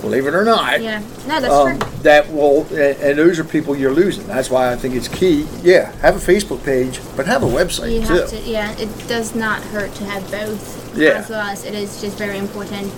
[0.00, 0.80] Believe it or not.
[0.80, 1.00] Yeah.
[1.28, 1.90] No, that's Um, true.
[2.02, 4.26] that will, and, and those are people you're losing.
[4.26, 5.46] That's why I think it's key.
[5.62, 8.14] Yeah, have a Facebook page, but have a website You too.
[8.14, 8.72] have to, yeah.
[8.78, 10.96] It does not hurt to have both.
[10.96, 11.10] Yeah.
[11.10, 12.90] As well as it is just very important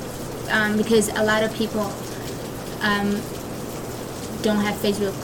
[0.50, 1.92] um, because a lot of people
[2.82, 3.10] um,
[4.42, 5.14] don't have Facebook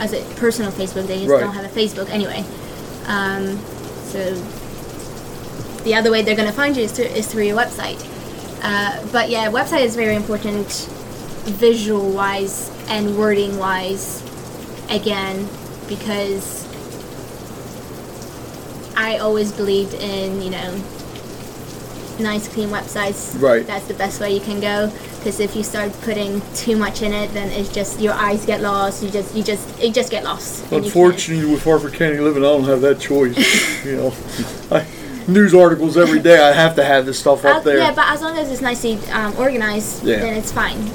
[0.00, 1.06] as a personal Facebook.
[1.06, 1.40] They just Right.
[1.40, 2.44] don't have a Facebook anyway.
[3.06, 3.58] Um,
[4.04, 4.34] so
[5.84, 8.04] the other way they're going to find you is through, is through your website.
[8.62, 10.88] Uh, but yeah, website is very important
[11.48, 14.22] visual wise and wording wise
[14.90, 15.48] again
[15.88, 16.66] because
[18.96, 20.72] I always believed in, you know,
[22.18, 23.40] nice clean websites.
[23.40, 23.66] Right.
[23.66, 24.92] That's the best way you can go.
[25.18, 28.60] Because if you start putting too much in it, then it's just your eyes get
[28.60, 29.02] lost.
[29.02, 30.70] You just, you just, it just get lost.
[30.70, 33.36] you Unfortunately, with Harford County Living, I don't have that choice.
[33.84, 34.14] you know,
[34.70, 34.84] I,
[35.28, 36.38] news articles every day.
[36.42, 37.78] I have to have this stuff up Uh, there.
[37.78, 40.18] yeah, but as long as it's nicely um, organized, Yeah.
[40.18, 40.90] then it's fine.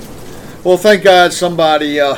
[0.64, 2.16] Well, thank God somebody, uh,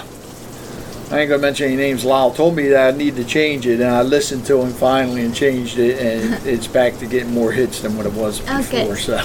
[1.12, 3.79] I ain't gonna mention any names, Lyle told me that I need to change it,
[3.79, 7.51] and I listened to him finally and changed it, and it's back to getting more
[7.51, 8.95] hits than what it was Oh, before.
[8.95, 8.97] good.
[8.99, 9.17] So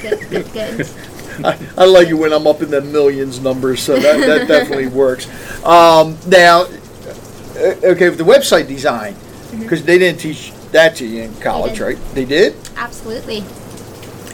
[0.00, 0.88] Good, good, good.
[1.44, 4.88] I, I like it when I'm up in the millions numbers, so that, that definitely
[4.88, 5.26] works.
[5.64, 9.16] Um, now, uh, okay, with the website design,
[9.58, 11.80] because they didn't teach that to you in college, did.
[11.84, 11.98] right?
[12.14, 12.54] They did.
[12.76, 13.44] Absolutely.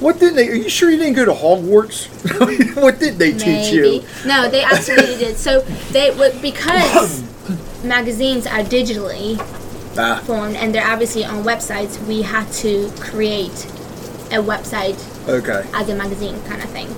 [0.00, 0.48] What did they?
[0.48, 2.06] Are you sure you didn't go to Hogwarts?
[2.82, 3.82] what did they teach you?
[3.82, 4.06] Maybe.
[4.26, 5.36] No, they absolutely did.
[5.36, 5.60] So
[5.92, 7.22] they would because
[7.84, 9.38] magazines are digitally
[10.00, 11.98] Ah, formed and they're obviously on websites.
[12.06, 13.64] We had to create
[14.30, 15.68] a website okay.
[15.74, 16.88] as a magazine kind of thing.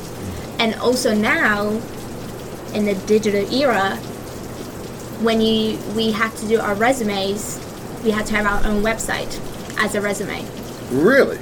[0.59, 1.69] And also now,
[2.75, 3.97] in the digital era,
[5.23, 7.59] when you we had to do our resumes,
[8.05, 9.41] we had to have our own website
[9.79, 10.45] as a resume,
[10.91, 11.39] Really?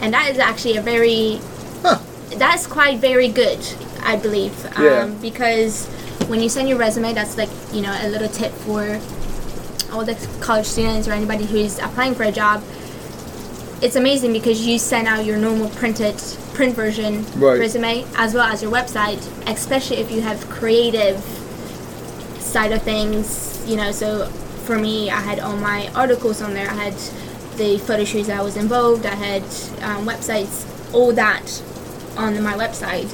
[0.00, 1.40] And that is actually a very
[1.82, 1.98] Huh.
[2.36, 3.58] that's quite very good,
[4.02, 5.06] I believe, um, Yeah.
[5.20, 5.86] because
[6.28, 8.98] when you send your resume, that's like you know a little tip for
[9.92, 12.62] all the college students or anybody who's applying for a job.
[13.82, 16.14] It's amazing because you send out your normal printed
[16.54, 17.58] print version Right.
[17.58, 21.16] resume as well as your website, especially if you have creative
[22.38, 23.58] side of things.
[23.66, 24.26] You know, so
[24.66, 26.68] for me, I had all my articles on there.
[26.70, 26.94] I had
[27.60, 29.04] the photo shoots that I was involved.
[29.04, 29.42] I had
[29.84, 31.62] um, websites, all that
[32.16, 33.08] on my website,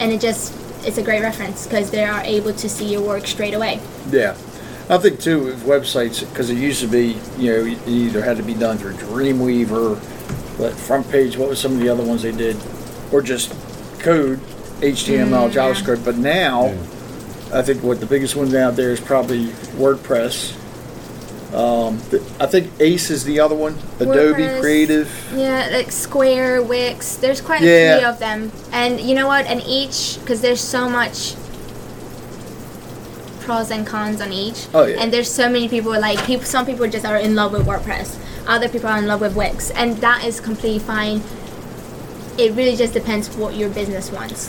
[0.00, 0.52] and it just
[0.86, 3.80] it's a great reference because they are able to see your work straight away.
[4.10, 4.36] Yeah.
[4.90, 8.36] I think too with websites because it used to be you know it either had
[8.36, 9.94] to be done through Dreamweaver,
[10.58, 11.38] but front page.
[11.38, 12.56] What was some of the other ones they did,
[13.10, 13.50] or just
[13.98, 14.40] code
[14.80, 15.62] HTML, Mm, yeah.
[15.62, 16.04] JavaScript.
[16.04, 16.66] But now,
[17.52, 19.46] I think what the biggest one out there is probably
[19.80, 20.60] WordPress.
[21.54, 23.78] Um, th- I think Ace is the other one.
[24.00, 24.60] Adobe WordPress.
[24.60, 25.32] Creative.
[25.34, 27.16] Yeah, like Square, Wix.
[27.16, 29.46] There's quite a few of them, and you know what?
[29.46, 31.36] And each because there's so much
[33.40, 34.66] pros and cons on each.
[34.74, 34.96] Oh, yeah.
[34.98, 36.44] And there's so many people like people.
[36.44, 38.18] Some people just are in love with WordPress.
[38.48, 41.22] Other people are in love with Wix, and that is completely fine.
[42.36, 44.48] It really just depends what your business wants.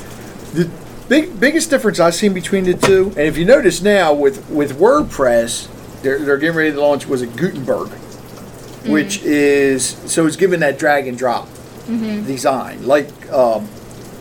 [0.54, 0.70] The
[1.08, 4.80] big biggest difference I've seen between the two, and if you notice now with with
[4.80, 5.70] WordPress,
[6.06, 7.90] they're they're getting ready to launch was a Gutenberg,
[8.86, 11.50] which is so it's given that drag and drop
[11.88, 13.68] design like um,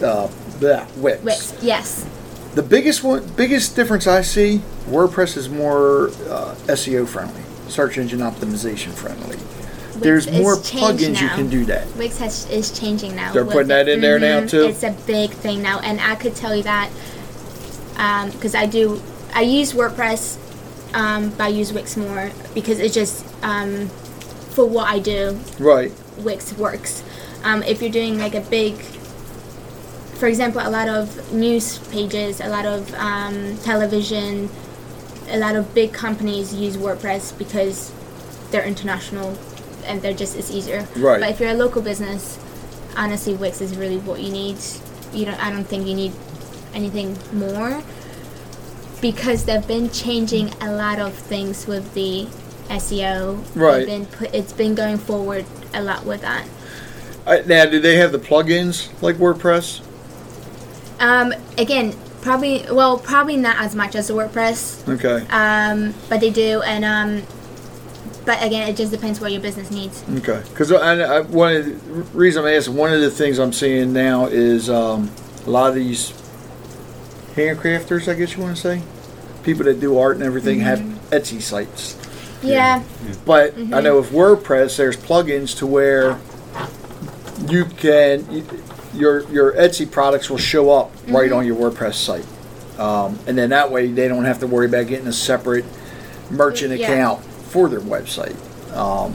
[0.02, 0.28] uh,
[0.60, 1.22] Wix.
[1.22, 2.06] Wix, yes.
[2.54, 8.20] The biggest one, biggest difference I see, WordPress is more uh, SEO friendly, search engine
[8.20, 9.36] optimization friendly.
[10.00, 11.86] There's more plugins you can do that.
[11.96, 13.32] Wix has, is changing now.
[13.32, 14.50] They're putting that in there now, Mhm.
[14.50, 14.64] too?
[14.64, 16.90] It's a big thing now, and I could tell you that
[18.32, 19.02] because I do.
[19.34, 20.36] I use WordPress,
[20.94, 23.88] um, but I use Wix more because it just um,
[24.54, 25.92] for what I do, Right.
[26.18, 27.02] Wix works.
[27.42, 28.74] Um, if you're doing like a big,
[30.14, 34.48] for example, a lot of news pages, a lot of um, television,
[35.28, 37.92] a lot of big companies use WordPress because
[38.50, 39.36] they're international
[39.84, 40.86] and they're just it's easier.
[40.96, 41.20] Right.
[41.20, 42.38] But if you're a local business,
[42.96, 44.56] honestly, Wix is really what you need.
[45.12, 45.44] You don't.
[45.44, 46.12] I don't think you need
[46.72, 47.82] anything more
[49.04, 52.24] because they've been changing a lot of things with the
[52.70, 53.44] SEO.
[53.54, 53.84] Right.
[53.84, 55.44] Been put, it's been going forward
[55.74, 56.48] a lot with that.
[57.26, 59.82] Uh, now, do they have the plugins like WordPress?
[61.00, 65.26] Um, again, probably well, probably not as much as the WordPress, Okay.
[65.28, 67.26] um, but they do, and um,
[68.24, 70.02] but again, it just depends what your business needs.
[70.08, 71.72] Okay, because I, I, one of the
[72.16, 75.10] reason I'm asking, one of the things I'm seeing now is um,
[75.44, 76.12] a lot of these
[77.34, 78.82] handcrafters, I guess you want to say,
[79.44, 80.80] people that do art and everything have
[81.10, 81.96] Etsy sites,
[82.42, 82.82] Yeah.
[83.24, 86.18] But I know with WordPress, there's plugins to where
[87.48, 88.44] you can you-
[88.94, 92.24] your your Etsy products will show up right on your WordPress site,
[92.78, 95.64] um, and then that way they don't have to worry about getting a separate
[96.30, 96.86] merchant Yeah.
[96.90, 98.34] account for their website.
[98.76, 99.14] Um,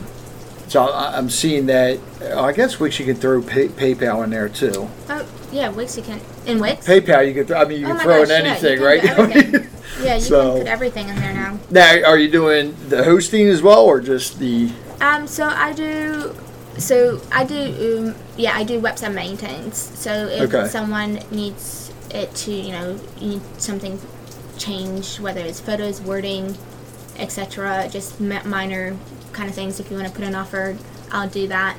[0.70, 1.99] so I, I'm seeing that.
[2.36, 4.89] I guess Wix you can throw pay, PayPal in there too.
[5.09, 6.22] Oh, yeah, Wix you can.
[6.45, 6.88] In Wix?
[6.88, 7.45] PayPal you can.
[7.45, 9.01] Throw, I mean, you oh can my throw gosh, in yeah, anything, you right?
[9.01, 9.70] can put everything.
[10.05, 11.59] yeah, you So- can put everything in there now.
[11.70, 14.72] now, are you doing the hosting as well, or just the?
[15.01, 16.36] Um, so I do,
[16.78, 19.78] so I do, um, yeah, I do website maintenance.
[19.95, 20.67] So if Okay.
[20.67, 23.99] someone needs it to, you know, you need something
[24.57, 26.57] changed, whether it's photos, wording,
[27.17, 28.97] etc., just mi- minor
[29.34, 29.80] kind of things.
[29.80, 30.77] If you want to put an offer,
[31.11, 31.77] I'll do that.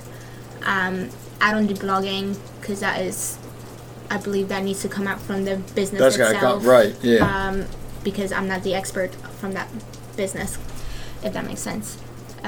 [0.65, 3.39] Um, I don't do blogging because that is,
[4.11, 6.63] I believe that needs to come out from the business That's itself.
[6.63, 6.95] come right.
[7.03, 7.49] Yeah.
[7.49, 7.65] Um,
[8.05, 9.69] because I'm not the expert from that
[10.17, 10.57] business,
[11.23, 11.99] if that makes sense.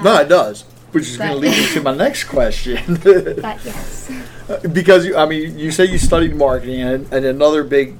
[0.02, 0.64] no, it does.
[0.92, 2.76] Which is going to lead me to my next question.
[3.02, 4.10] But yes.
[4.72, 7.96] because you, I mean, you say you studied marketing, and, and another big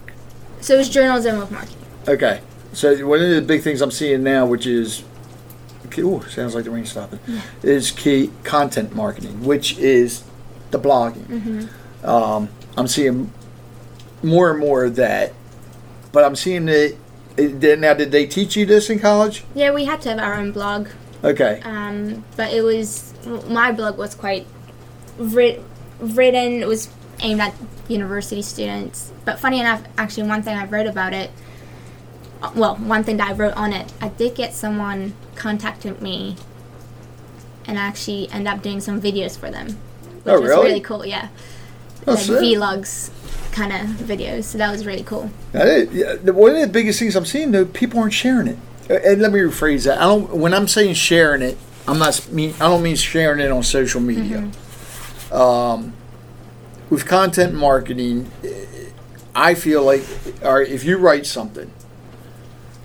[0.61, 1.78] So it's journalism with marketing.
[2.07, 2.40] okay.
[2.74, 5.05] So one of the big things I'm seeing now, which is,
[5.99, 7.18] ooh, sounds like the rain stopping,
[7.62, 10.24] is key content marketing, which is
[10.70, 11.24] the blogging.
[11.26, 12.07] Mm-hmm.
[12.09, 13.30] Um, I'm seeing
[14.22, 15.32] more and more of that,
[16.12, 16.97] but I'm seeing it.
[17.36, 19.45] it now, did they teach you this in college?
[19.55, 20.88] Yeah, we had to have our own blog,
[21.24, 21.61] Okay.
[21.64, 23.12] um, but it was
[23.49, 24.47] my blog was quite
[25.18, 25.62] writ-
[26.01, 26.62] written.
[26.62, 26.88] It was
[27.20, 27.55] aimed at
[27.88, 29.12] university students.
[29.24, 31.30] But funny enough, actually, one thing I wrote about it.
[32.55, 36.36] Well, one thing that I wrote on it, I did get someone contacted me,
[37.66, 40.66] and I actually end up doing some videos for them, which Oh, was really?
[40.68, 41.07] really cool.
[41.07, 41.28] Yeah,
[42.07, 42.36] Oh, like sick.
[42.40, 43.11] vlogs
[43.53, 44.45] kind of videos.
[44.45, 45.30] So that was really cool.
[45.53, 48.59] That yeah, one of the biggest things I'm seeing though, people aren't sharing it.
[48.90, 49.99] Uh, And let me rephrase that.
[49.99, 50.34] I don't.
[50.34, 52.55] When I'm saying sharing it, I'm not mean.
[52.61, 54.49] I don't mean sharing it on social media.
[55.30, 55.93] Um,
[56.90, 58.30] with content marketing,
[59.34, 60.03] I feel like,
[60.45, 61.70] all right, if you write something,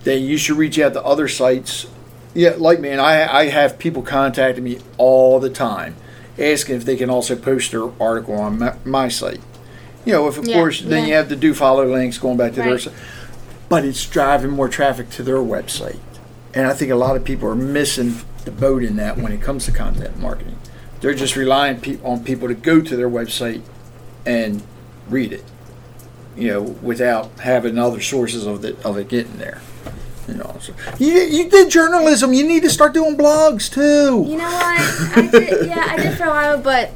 [0.07, 1.85] then you should reach out to other sites.
[2.33, 5.97] Yeah, like man, I, I have people contacting me all the time,
[6.39, 9.41] asking if they can also post their article on my, my site.
[10.05, 12.53] You know, if of Yeah, course, then you have to do follow links going back
[12.53, 12.93] to their site.
[13.67, 15.99] But it's driving more traffic to their website.
[16.53, 19.41] And I think a lot of people are missing the boat in that when it
[19.41, 20.57] comes to content marketing.
[21.01, 23.61] They're just relying pe- on people to go to their website
[24.25, 24.63] and
[25.09, 25.43] read it,
[26.37, 29.59] you know, without having other sources of it of it getting there.
[30.27, 32.33] You know, so you, you did journalism.
[32.33, 34.25] You need to start doing blogs too.
[34.29, 35.17] You know what?
[35.17, 36.91] I did, yeah, I did for a while, but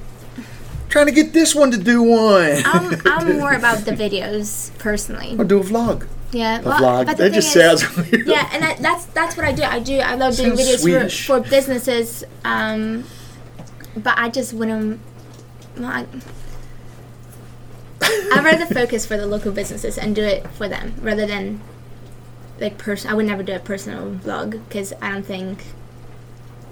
[0.90, 2.62] Trying to get this one to do one.
[2.66, 5.38] I'm I'm more about the videos personally.
[5.40, 6.06] I'll do a vlog.
[6.34, 7.06] Yeah, A well, vlog.
[7.06, 8.28] but the That just is- sounds weird.
[8.28, 9.64] Yeah, and I, that's that's what I do.
[9.64, 10.00] I do.
[10.00, 12.26] I love doing Sounds videos for, for businesses.
[12.44, 13.06] Um,
[13.96, 15.00] but I just wouldn't.
[15.78, 16.06] Well, I,
[18.02, 21.62] I'd rather focus for the local businesses and do it for them rather than
[22.62, 23.10] like person.
[23.12, 25.64] I would never do a personal vlog because I don't think.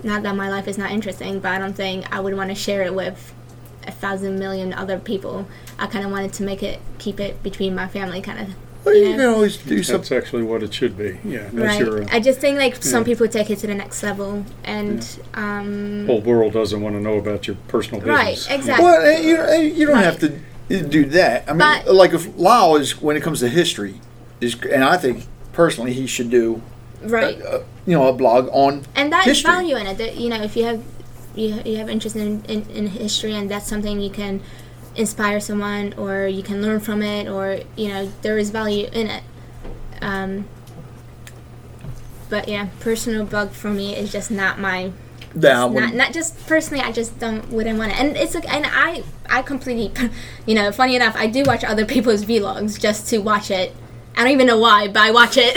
[0.01, 2.55] Not that my life is not interesting, but I don't think I would want to
[2.55, 3.33] share it with
[3.85, 5.45] a thousand million other people.
[5.77, 8.55] I kind of wanted to make it keep it between my family, kind of.
[8.85, 9.17] Well, you Yeah.
[9.17, 10.17] can always do That's something.
[10.17, 11.19] actually what it should be.
[11.25, 11.79] Yeah, that's Right.
[11.81, 13.07] your uh, I just think like some yeah.
[13.07, 17.17] people take it to the next level, and um, whole world doesn't want to know
[17.17, 18.55] about your personal right, business.
[18.57, 18.85] exactly.
[18.85, 20.05] Well, you, you don't Right.
[20.05, 20.29] have to
[20.83, 21.43] do that.
[21.47, 23.95] I mean, But- like if Lyle is when it comes to history,
[24.39, 25.25] is and I think
[25.59, 26.61] personally he should do,
[27.03, 29.97] right, uh, you know, a blog on and that is value in it.
[29.97, 30.81] That, you know, if you have
[31.35, 34.41] you, you have interest in, in in history, and that's something you can
[34.95, 39.07] inspire someone, or you can learn from it, or you know, there is value in
[39.07, 39.23] it.
[40.01, 40.47] Um,
[42.29, 44.93] but yeah, personal blog for me is just not my
[45.35, 48.65] Now, not, not just personally i just don't wouldn't want it and it's like and
[48.65, 49.93] i i completely
[50.47, 53.69] you know funny enough i do watch other people's vlogs just to watch it
[54.15, 55.55] i don't even know why but i watch it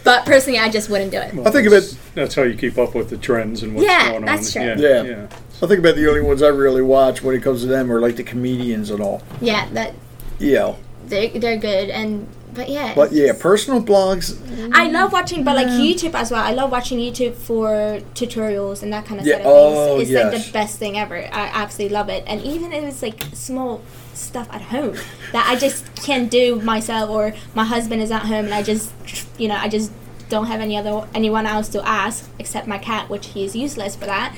[0.04, 2.78] but personally i just wouldn't do it I think about That's, that's how you keep
[2.78, 4.24] up with the trends and what's Yeah, going on.
[4.24, 4.62] that's true.
[4.62, 5.02] Yeah, Yeah.
[5.02, 5.26] yeah.
[5.62, 8.00] I think about the only ones I really watch when it comes to them are
[8.00, 9.22] like the comedians and all.
[9.40, 9.94] yeah that
[10.38, 10.74] Yeah.
[11.06, 14.36] they're, they're good and but yeah but yeah, personal blogs.
[14.74, 15.80] i love watching but like mm.
[15.80, 19.46] youtube as well i love watching youtube for tutorials and that kind of Yeah, side
[19.46, 22.72] of oh, things it's like the best thing ever i absolutely love it and even
[22.74, 23.80] if it's like small
[24.14, 24.94] stuff at home
[25.32, 28.92] that i just can't do myself or my husband is at home and i just
[29.38, 29.90] you know i just
[30.28, 33.94] don't have any other anyone else to ask except my cat which he is useless
[33.96, 34.34] for that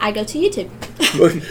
[0.00, 0.70] i go to youtube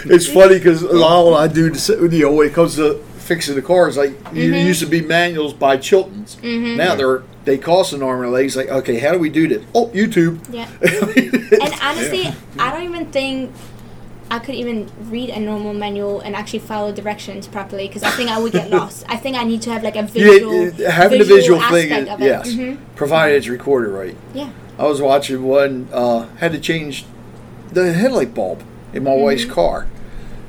[0.10, 3.56] it's funny because and I do, the sa- you know, when it comes to fixing
[3.56, 3.96] the cars.
[3.96, 4.68] Like you Mm-hmm.
[4.68, 6.42] used to be manuals by Chilton's.
[6.44, 8.46] Now they're they cost an arm and a leg.
[8.46, 9.64] It's like, okay, how do we do this?
[9.74, 10.40] Oh, YouTube.
[10.52, 10.70] Yeah.
[11.62, 13.52] And honestly, I don't even think
[14.34, 18.32] I could even read a normal manual and actually follow directions properly because I think
[18.32, 19.06] I would get lost.
[19.08, 22.08] I think I need to have like a visual, yeah, having the visual thing, aspect
[22.08, 22.26] is, of it.
[22.26, 22.78] yes, Mhm.
[22.96, 24.16] provided it's recorded right.
[24.34, 24.50] Yeah.
[24.80, 27.06] I was watching one, uh, had to change
[27.72, 29.86] the headlight bulb in my wife's car.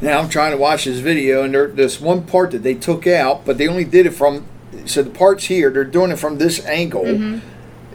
[0.01, 3.07] Now I'm trying to watch this video, and there, this one part that they took
[3.07, 4.47] out, but they only did it from.
[4.87, 7.41] So the parts here, they're doing it from this angle, y-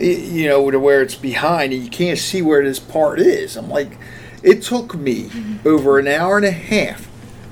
[0.06, 3.58] you know, to where it's behind, and you can't see where this part is.
[3.58, 3.98] I'm like,
[4.44, 5.30] it took me
[5.66, 7.10] over an hour and a half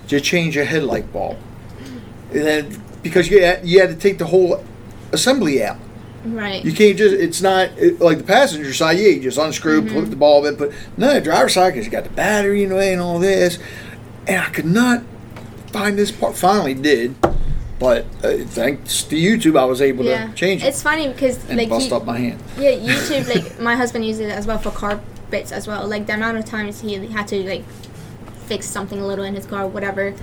[0.07, 1.38] to change a headlight bulb,
[2.31, 4.63] and then because you had, you had to take the whole
[5.11, 5.77] assembly out.
[6.25, 6.65] Right.
[6.65, 10.09] You can't just, it's not it, like the passenger side, yeah, you just unscrew, put
[10.09, 12.75] the bulb in, but no, the driver's side, because you got the battery in the
[12.75, 13.59] way and all this.
[14.27, 15.03] And I could not
[15.71, 16.35] find this part.
[16.35, 17.15] Finally did,
[17.79, 20.27] but uh, thanks to YouTube, I was able yeah.
[20.27, 22.43] to change it It's funny because and like bust you, up my hand.
[22.57, 24.99] yeah, YouTube like my husband uses it as well for car
[25.30, 25.88] bits as well.
[25.88, 27.63] Like the amount of times he had to like
[28.47, 30.13] fix something a little in his car, whatever.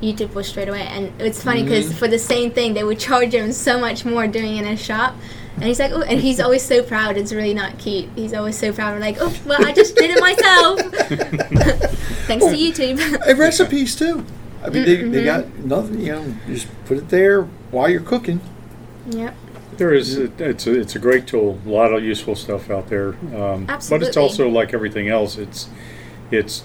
[0.00, 1.94] YouTube was straight away, and it's funny because Mm-hmm.
[1.98, 4.80] for the same thing they would charge him so much more doing it in his
[4.80, 5.16] shop,
[5.56, 7.16] and he's like, oh, and he's always so proud.
[7.16, 8.08] It's really not cute.
[8.14, 8.94] He's always so proud.
[8.94, 10.80] Of like, oh, well, I just did it myself,
[12.28, 12.50] thanks Oh.
[12.52, 13.00] to YouTube.
[13.28, 14.24] And recipes too.
[14.62, 17.42] I mean, they, they got nothing, you know, you just put it there
[17.72, 18.40] while you're cooking.
[19.10, 19.34] yep.
[19.76, 23.10] There is, it's a, it's a great tool, a lot of useful stuff out there.
[23.36, 25.68] Um, But it's also like everything else, it's,
[26.30, 26.64] it's,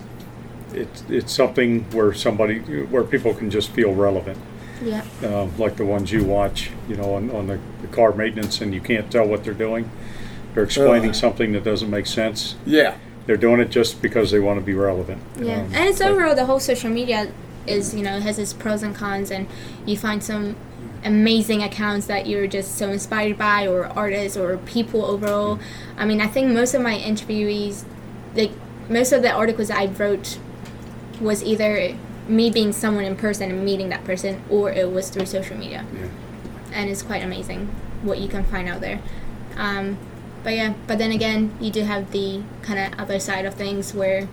[0.74, 4.38] it's, it's something where somebody, where people can just feel relevant.
[4.84, 5.24] Yep.
[5.24, 8.74] um, like the ones you watch, you know, on, on the, the car maintenance, and
[8.74, 9.90] you can't tell what they're doing.
[10.54, 11.16] They're explaining Ugh.
[11.16, 12.56] something that doesn't make sense.
[12.66, 12.98] Yeah.
[13.26, 15.22] They're doing it just because they want to be relevant.
[15.40, 17.32] Yeah, Um, and it's overall the whole social media
[17.66, 19.48] is you know has its pros and cons, and
[19.86, 20.58] you find some
[21.06, 25.60] amazing accounts that you're just so inspired by, or artists, or people overall.
[25.98, 27.84] I mean, I think most of my interviewees,
[28.36, 28.52] like
[28.90, 30.38] most of the articles I wrote,
[31.22, 31.96] was either
[32.28, 35.86] me being someone in person and meeting that person, or it was through social media,
[35.94, 36.08] Yeah.
[36.74, 37.68] and it's quite amazing
[38.02, 39.00] what you can find out there.
[39.58, 39.98] Um,
[40.44, 43.94] but yeah, but then again, you do have the kind of other side of things
[43.94, 44.28] where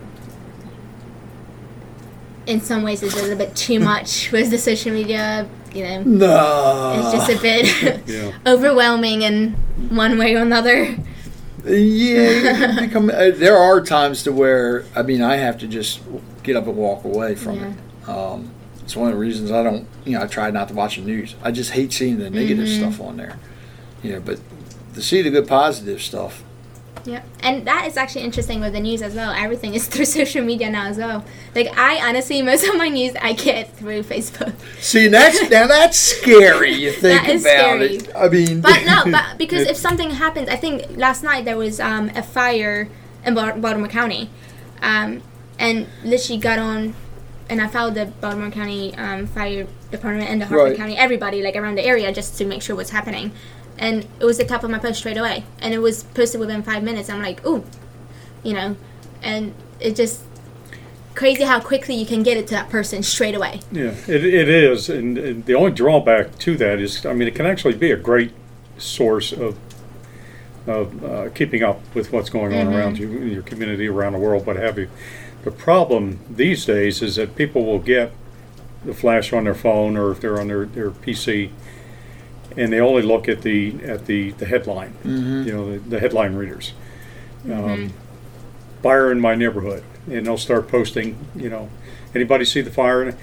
[2.45, 5.47] in some ways it's a little bit too much with the social media.
[5.73, 6.93] You know, No.
[6.99, 8.31] it's just a bit Yeah.
[8.45, 9.51] overwhelming in
[9.89, 10.95] one way or another.
[11.65, 16.01] Yeah, you become, uh, there are times to where I mean I have to just
[16.43, 18.09] get up and walk away from it.
[18.09, 18.51] Um,
[18.83, 21.03] it's one of the reasons I don't, you know, I try not to watch the
[21.03, 21.35] news.
[21.43, 22.91] I just hate seeing the negative Mm-hmm.
[22.91, 23.37] stuff on there.
[24.03, 24.39] You know, but
[24.95, 26.43] to see the good positive stuff,
[27.05, 29.31] Yeah, and that is actually interesting with the news as well.
[29.31, 31.23] Everything is through social media now as well.
[31.55, 34.53] Like I honestly, most of my news I get through Facebook.
[34.79, 36.71] see that's now that's scary.
[36.73, 37.95] You think That is about scary.
[37.97, 38.09] it.
[38.15, 41.79] I mean, But no, but because if something happens, I think last night there was
[41.79, 42.87] um, a fire
[43.25, 44.29] in Baltimore County,
[44.81, 45.21] um,
[45.59, 46.95] and literally got on,
[47.49, 50.77] and I followed the Baltimore County um, Fire Department and the Harford Right.
[50.77, 53.31] County, everybody like around the area, just to make sure what's happening,
[53.81, 56.63] and it was the top of my post straight away, and it was posted within
[56.63, 57.09] five minutes.
[57.09, 57.65] I'm like, ooh,
[58.43, 58.77] you know,
[59.21, 60.21] and it just
[61.15, 63.59] crazy how quickly you can get it to that person straight away.
[63.71, 67.35] Yeah, it, it is, and, and the only drawback to that is, I mean, it
[67.35, 68.31] can actually be a great
[68.77, 69.57] source of
[70.67, 74.19] of uh, keeping up with what's going on around you, in your community, around the
[74.19, 74.87] world, what have you.
[75.43, 78.11] The problem these days is that people will get
[78.85, 81.49] the flash on their phone or if they're on their, their PC,
[82.57, 86.35] and they only look at the at the, the headline, you know, the, the headline
[86.35, 86.73] readers.
[87.51, 87.93] Um,
[88.83, 91.17] fire in my neighborhood, and they'll start posting.
[91.35, 91.69] You know,
[92.13, 93.15] anybody see the fire?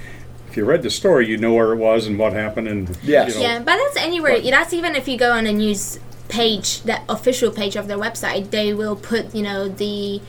[0.49, 3.35] If you read the story, you know where it was and what happened, and Yes.
[3.35, 4.41] you know, Yeah, but that's anywhere.
[4.41, 7.99] But- that's even if you go on a news page, that official page of their
[7.99, 10.21] website, they will put you know the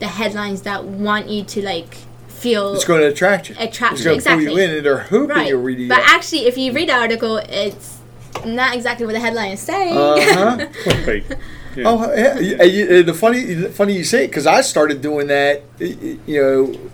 [0.00, 1.96] the headlines that want you to like
[2.28, 3.56] feel it's going to attract you.
[3.58, 5.48] Attract It's you, going to pull you in, and they're hoping right.
[5.48, 6.04] you're reading But it.
[6.12, 7.98] actually, if you read the article, it's
[8.46, 9.96] not exactly what the headline is saying.
[9.96, 10.56] Uh-huh.
[10.84, 11.38] clickbait.
[11.76, 11.84] Yeah.
[11.86, 12.34] Oh, yeah.
[12.34, 15.62] y- y- y- The funny, the funny you say it because I started doing that,
[15.80, 16.42] y- y- you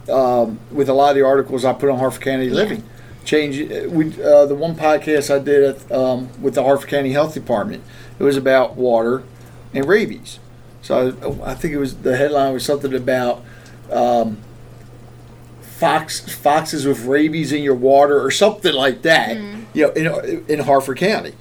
[0.08, 2.82] know, um, with a lot of the articles I put on Harford County Living.
[3.24, 7.10] Change uh, we uh, the one podcast I did at, um, with the Harford County
[7.12, 7.82] Health Department.
[8.18, 9.22] It was about water
[9.74, 10.38] and rabies.
[10.80, 13.44] So I, I think it was the headline was something about
[13.92, 14.38] um,
[15.60, 19.36] fox foxes with rabies in your water or something like that.
[19.74, 21.32] You know, in in Harford County.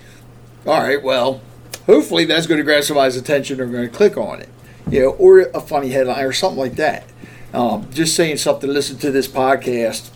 [0.65, 1.41] All right, well,
[1.85, 3.57] hopefully that's going to grab somebody's attention.
[3.57, 4.49] They're going to click on it,
[4.89, 7.05] you know, or a funny headline or something like that.
[7.53, 8.69] Um, just saying something.
[8.69, 10.09] Listen to this podcast.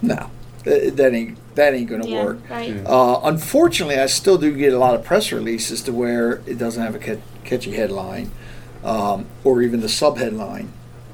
[0.00, 0.30] No,
[0.66, 2.38] Uh, That ain't that ain't gonna Yeah, work.
[2.48, 2.72] right.
[2.86, 6.80] Uh, unfortunately, I still do get a lot of press releases to where it doesn't
[6.80, 8.30] have a ca- catchy headline,
[8.84, 10.68] um, or even the sub headline.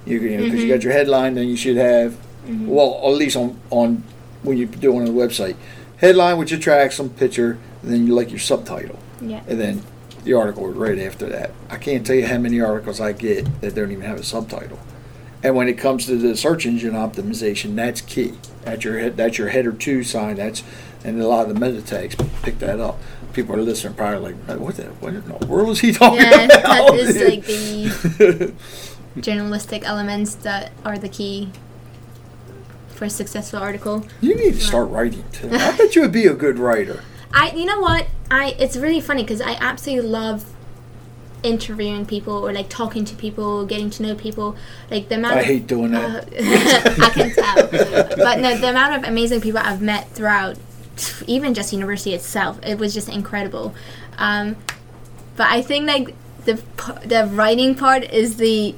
[0.05, 2.15] You because you, know, 'cause you got your headline, then you should have,
[2.67, 4.03] well, at least on on
[4.43, 5.55] when you do it on the website,
[6.05, 9.41] headline which attracts some picture, and then you like your subtitle, Yeah.
[9.49, 9.83] and then
[10.25, 11.51] the article right after that.
[11.71, 14.79] I can't tell you how many articles I get that don't even have a subtitle.
[15.43, 18.33] And when it comes to the search engine optimization, that's key.
[18.65, 19.17] That's your head.
[19.19, 20.37] That's your header two sign.
[20.37, 20.63] That's
[21.05, 22.99] and a lot of the meta tags pick that up.
[23.35, 26.45] People are listening, probably like, "What the what in the world is he talking Yeah,
[26.45, 28.55] about?" that is like the
[29.21, 31.51] journalistic elements that are the key
[32.95, 34.07] for a successful article.
[34.21, 35.49] you need to start writing too.
[35.53, 37.03] I bet you would be a good writer.
[37.33, 38.07] I, you know what?
[38.31, 40.45] I it's really funny because I absolutely love
[41.43, 44.57] interviewing people or like talking to people, getting to know people.
[44.91, 46.29] Like the amount I of hate doing that.
[47.03, 48.17] I can tell.
[48.17, 50.57] But no, the amount of amazing people I've met throughout,
[51.27, 53.75] even just university itself, it was just incredible.
[54.17, 54.57] Um,
[55.37, 56.15] but I think like
[56.45, 56.63] the
[57.05, 58.75] the writing part is the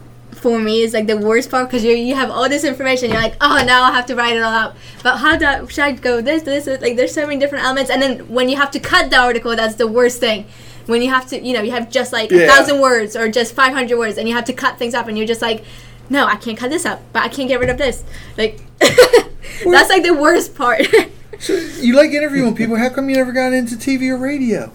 [0.47, 3.11] for me is like the worst part because you you have all this information.
[3.11, 4.77] You're like, oh, now I have to write it all out.
[5.03, 6.81] But how do I, should I go this this this?
[6.81, 9.57] Like there's so many different elements, and then when you have to cut the article,
[9.57, 10.47] that's the worst thing.
[10.87, 12.43] When you have to, you know, you have just like Yeah.
[12.43, 15.19] a thousand words or just 500 words, and you have to cut things up, and
[15.19, 15.65] you're just like,
[16.09, 18.05] no, I can't cut this up, but I can't get rid of this.
[18.39, 20.83] Like, that's like the worst part.
[21.39, 22.77] So you like interviewing people?
[22.77, 24.73] How come you never got into TV or radio?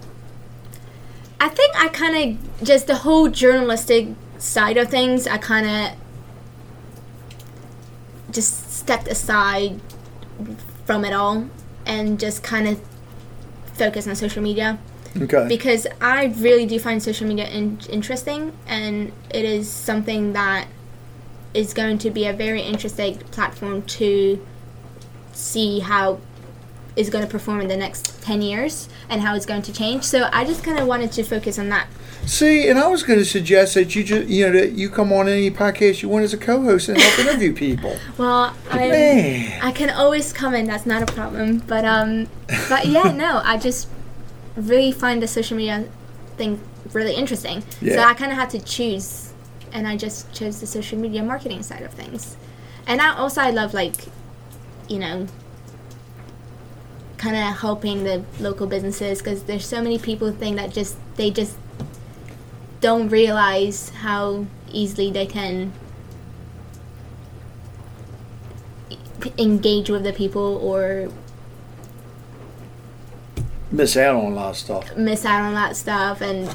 [1.39, 4.09] I think I kind of just the whole journalistic
[4.41, 5.27] side of things.
[5.27, 5.97] I kind of
[8.33, 9.79] just stepped aside
[10.85, 11.47] from it all
[11.85, 12.81] and just kind of
[13.73, 14.79] focus on social media
[15.21, 15.45] Okay.
[15.47, 20.67] because I really do find social media in- interesting and it is something that
[21.53, 24.45] is going to be a very interesting platform to
[25.33, 26.19] see how
[26.95, 30.03] is going to perform in the next 10 years and how it's going to change.
[30.03, 31.87] So i just kind of wanted to focus on that.
[32.25, 35.11] See, and I was going to suggest that you just, you know, that you come
[35.11, 37.97] on any podcast you want as a co-host and help interview people.
[38.17, 41.59] well I, I can always come in that's not a problem.
[41.59, 42.27] But um
[42.69, 43.87] but yeah no i just
[44.55, 45.87] really find the social media
[46.37, 46.59] thing
[46.93, 47.63] really interesting.
[47.81, 47.95] Yeah.
[47.95, 49.33] so i kind of had to choose
[49.71, 52.35] and i just chose the social media marketing side of things.
[52.85, 53.95] And i also i love like
[54.89, 55.27] you know
[57.21, 61.29] kind of helping the local businesses because there's so many people think that just they
[61.29, 61.55] just
[62.79, 65.71] don't realize how easily they can
[69.37, 71.09] engage with the people or
[73.71, 74.97] Miss out on a lot of stuff.
[74.97, 76.53] miss out on that stuff and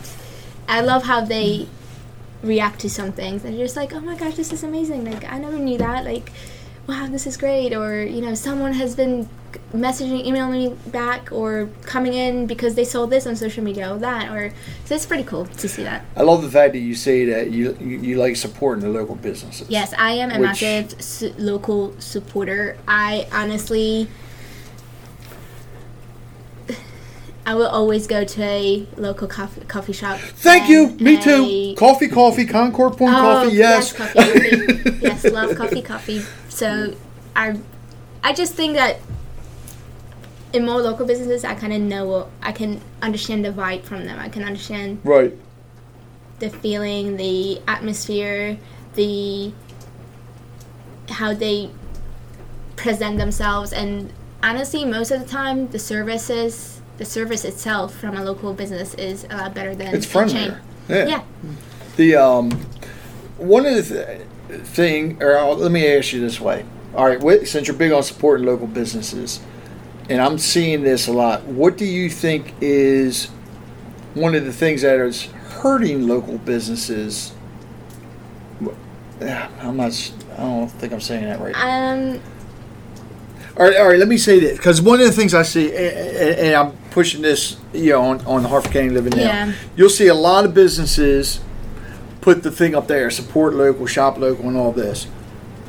[0.69, 1.69] i love how they
[2.43, 3.43] react to some things.
[3.43, 5.05] They're just like oh my gosh this is amazing.
[5.05, 6.05] Like i never knew that.
[6.05, 6.33] Like
[6.89, 7.73] wow this is great.
[7.73, 9.29] Or you know someone has been
[9.75, 13.99] messaging emailing me back or coming in because they saw this on social media or
[13.99, 14.53] that or
[14.85, 17.51] so it's pretty cool to see that I love the fact that you say that
[17.51, 19.69] you you, you like supporting the local businesses.
[19.69, 22.79] Yes, I am a Which- massive su- local supporter.
[22.87, 24.09] I honestly,
[27.45, 30.19] I will always go to a local coffee, coffee shop.
[30.19, 30.89] Thank you.
[30.99, 31.75] Me too.
[31.77, 33.57] Coffee, coffee, Concord Point Oh, coffee.
[33.57, 33.93] Yes.
[33.93, 34.99] coffee, coffee.
[35.03, 36.23] yes, love coffee, coffee.
[36.49, 36.95] So,
[37.37, 37.57] I,
[38.25, 38.99] I just think that
[40.57, 44.05] in more local businesses, I kind of know, what- I can understand the vibe from
[44.07, 44.19] them.
[44.19, 45.35] I can understand Right.
[46.41, 48.57] the feeling, the atmosphere,
[48.95, 49.53] the
[51.11, 51.71] how they
[52.75, 54.11] present themselves, and
[54.43, 59.25] honestly, most of the time, the services, the service itself from a local business is
[59.31, 60.49] a lot better than It's friendlier.
[60.51, 60.57] chain.
[60.89, 61.07] Yeah.
[61.07, 61.21] Yeah.
[61.97, 62.51] The um,
[63.39, 63.95] one of the
[64.49, 66.65] th- thing, or I'll, let me ask you this way.
[66.95, 69.41] All right, since you're big on supporting local businesses,
[70.09, 73.27] and I'm seeing this a lot, what do you think is
[74.15, 75.25] one of the things that is
[75.61, 77.33] hurting local businesses?
[79.21, 80.13] I'm not.
[80.35, 81.55] I don't think I'm saying that right.
[81.57, 82.21] Um,
[83.57, 83.99] All right, all right.
[83.99, 86.77] Let me say this because one of the things I see, a- a- and I'm
[86.91, 89.23] pushing this, you know, on, on Harford County Living Now.
[89.25, 89.53] Yeah.
[89.77, 91.41] You'll see a lot of businesses
[92.21, 95.07] put the thing up there, support local, shop local, and all this,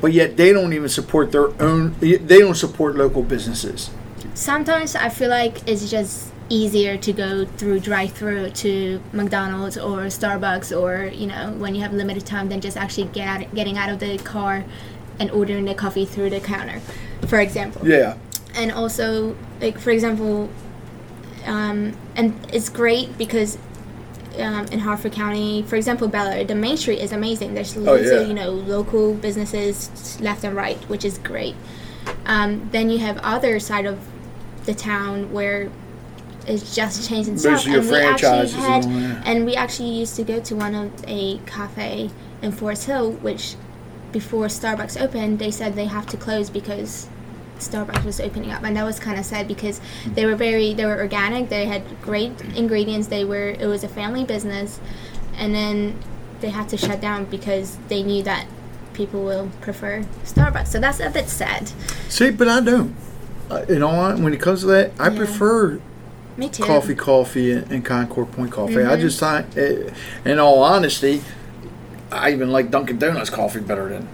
[0.02, 1.94] but yet they don't even support their own.
[2.00, 3.90] They don't support local businesses.
[4.34, 10.74] Sometimes I feel like it's just easier to go through drive-through to McDonald's or Starbucks
[10.78, 13.90] or you know when you have limited time than just actually get out, getting out
[13.90, 14.64] of the car
[15.20, 16.80] and ordering the coffee through the counter,
[17.26, 17.86] for example.
[17.86, 18.16] Yeah.
[18.54, 20.48] and also like for example
[21.44, 23.58] um, and it's great because
[24.38, 27.54] um, in Harford County, for example, Bel the main street is amazing.
[27.54, 28.20] There's loads Oh, yeah.
[28.22, 31.56] of you know local businesses left and right, which is great.
[32.26, 33.98] Um, then you have other side of
[34.64, 35.70] the town where
[36.46, 37.64] it's just changing stuff.
[37.76, 38.28] and we actually
[38.62, 42.10] had, and and we actually used to go to one of a cafe
[42.42, 43.56] in Forest Hill, which
[44.12, 47.08] before Starbucks opened, they said they have to close because
[47.58, 50.86] Starbucks was opening up, and that was kind of sad because they were very they
[50.86, 51.48] were organic.
[51.48, 53.08] They had great ingredients.
[53.08, 54.80] They were it was a family business,
[55.36, 55.98] and then
[56.40, 58.46] they had to shut down because they knew that
[58.98, 60.66] people will prefer Starbucks.
[60.68, 61.70] So that's a bit sad.
[62.08, 62.94] See, but I don't.
[63.48, 64.18] Uh, you know what?
[64.18, 65.16] When it comes to that, I Yeah.
[65.18, 65.78] prefer
[66.36, 66.64] Me too.
[66.64, 68.84] coffee, coffee, and, and Concord Point coffee.
[68.84, 69.00] I Mhm.
[69.00, 69.90] just find, uh,
[70.28, 71.22] in all honesty,
[72.10, 74.08] I even like Dunkin' Donuts coffee better than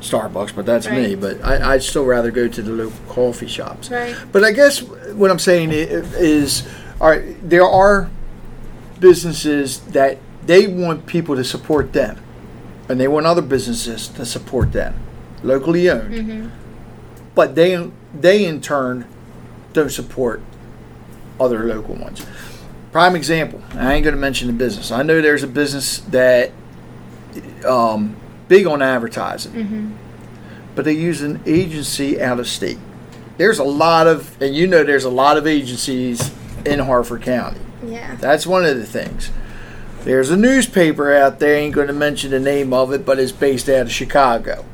[0.00, 1.16] Starbucks, but that's me.
[1.16, 3.90] But I, I'd still rather go to the local coffee shops.
[3.90, 4.14] Right.
[4.30, 5.74] But I guess what I'm saying i-
[6.18, 6.62] is,
[7.00, 8.08] all right, there are
[9.00, 12.16] businesses that they want people to support them,
[12.88, 14.94] and they want other businesses to support them,
[15.42, 16.14] locally owned.
[16.14, 16.50] Mhm.
[17.34, 19.04] But they they in turn
[19.72, 20.40] don't support
[21.38, 22.24] other local ones.
[22.90, 23.60] Prime example.
[23.76, 24.90] I ain't going to mention the business.
[24.90, 26.50] I know there's a business that
[27.66, 28.16] um,
[28.48, 29.90] big on advertising, Mhm.
[30.74, 32.78] but they use an agency out of state.
[33.36, 36.30] There's a lot of, and you know, there's a lot of agencies
[36.64, 37.60] in Harford County.
[37.86, 38.16] Yeah.
[38.18, 39.30] That's one of the things.
[40.04, 43.32] There's a newspaper out there, ain't going to mention the name of it, but it's
[43.32, 44.64] based out of Chicago.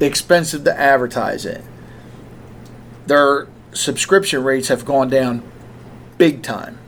[0.00, 1.62] Expensive to advertise in.
[3.06, 5.42] Their subscription rates have gone down
[6.18, 6.78] big time.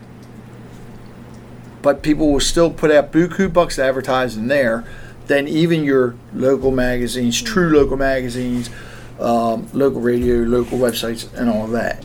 [1.80, 4.84] But people will still put out buku bucks to advertise in there
[5.26, 8.70] than even your local magazines, true local magazines,
[9.18, 12.04] um, local radio, local websites, and all that.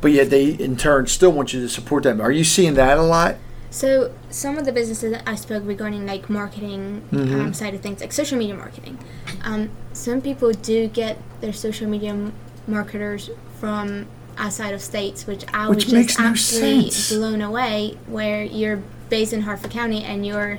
[0.00, 2.20] But yet they, in turn, still want you to support them.
[2.20, 3.36] Are you seeing that a lot?
[3.70, 7.40] So some of the businesses that I spoke regarding like marketing Mm-hmm.
[7.40, 8.98] um, side of things, like social media marketing,
[9.44, 12.32] um, some people do get their social media m-
[12.66, 14.06] marketers from
[14.38, 17.12] outside of states, which I Which was just no absolutely sense.
[17.12, 17.98] blown away.
[18.06, 20.58] Where you're based in Harford County and your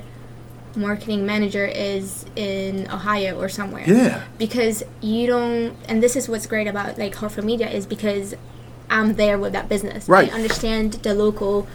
[0.76, 4.22] marketing manager is in Ohio or somewhere Yeah.
[4.38, 8.36] because you don't and this is what's great about like Harford Media is because
[8.88, 10.08] I'm there with that business.
[10.08, 10.30] Right.
[10.32, 11.66] I understand the local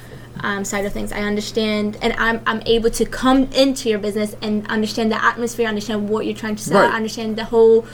[0.41, 1.11] um, side of things.
[1.11, 5.67] I understand and I'm, I'm able to come into your business and understand the atmosphere,
[5.67, 6.93] understand what you're trying to sell, Right.
[6.93, 7.85] understand the whole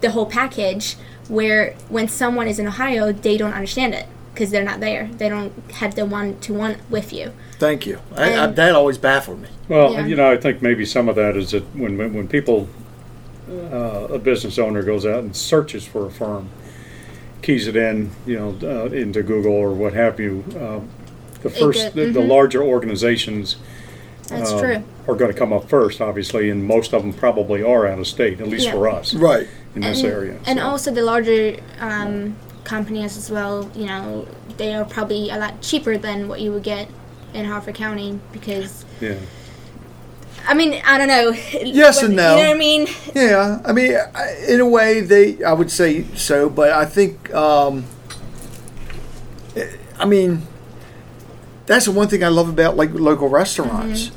[0.00, 0.94] the whole package
[1.28, 5.08] where when someone is in Ohio, they don't understand it because they're not there.
[5.18, 7.32] They don't have the one to one with you.
[7.58, 7.98] Thank you.
[8.14, 9.48] I, I, that always baffled me.
[9.68, 10.06] Well, Yeah.
[10.06, 12.68] you know, I think maybe some of that is that when when, when people,
[13.50, 16.48] uh, a business owner goes out and searches for a firm,
[17.42, 20.80] keys it in, you know, uh, into Google or what have you, uh,
[21.42, 22.28] the first, the, the mhm.
[22.28, 23.56] larger organizations
[24.28, 24.84] That's um, true.
[25.06, 28.06] are going to come up first, obviously, and most of them probably are out of
[28.06, 28.72] state, at least Yeah.
[28.72, 29.48] for us Right.
[29.74, 30.40] in this and, area.
[30.46, 30.64] And so.
[30.66, 34.26] also the larger um, companies as well, you know,
[34.56, 36.88] they are probably a lot cheaper than what you would get
[37.32, 39.14] in Harford County because, yeah.
[40.46, 41.30] I mean, I don't know.
[41.64, 42.36] Yes and no.
[42.36, 42.86] You know what I mean?
[43.14, 47.32] Yeah, I mean, I- in a way, they I would say so, but I think,
[47.34, 47.84] um,
[49.98, 50.46] I mean,
[51.68, 54.10] that's the one thing I love about like local restaurants.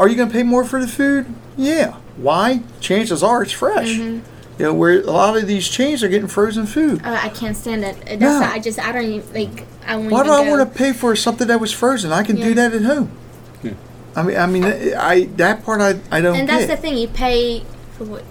[0.00, 1.26] Are you going to pay more for the food?
[1.56, 1.96] Yeah.
[2.16, 2.62] Why?
[2.80, 3.88] Chances are it's fresh.
[3.96, 4.22] You
[4.58, 7.04] know, where a lot of these chains are getting frozen food.
[7.04, 7.96] Uh, I can't stand it.
[8.06, 8.40] That's No.
[8.40, 10.50] I just, I don't even, like, I won't Why do even I go.
[10.56, 12.10] want to pay for something that was frozen?
[12.12, 13.10] I can do that at home.
[13.62, 13.72] Yeah.
[14.16, 16.76] I mean, I mean, I that part I, I don't And that's get.
[16.76, 17.64] the thing, you pay
[17.96, 18.24] for what,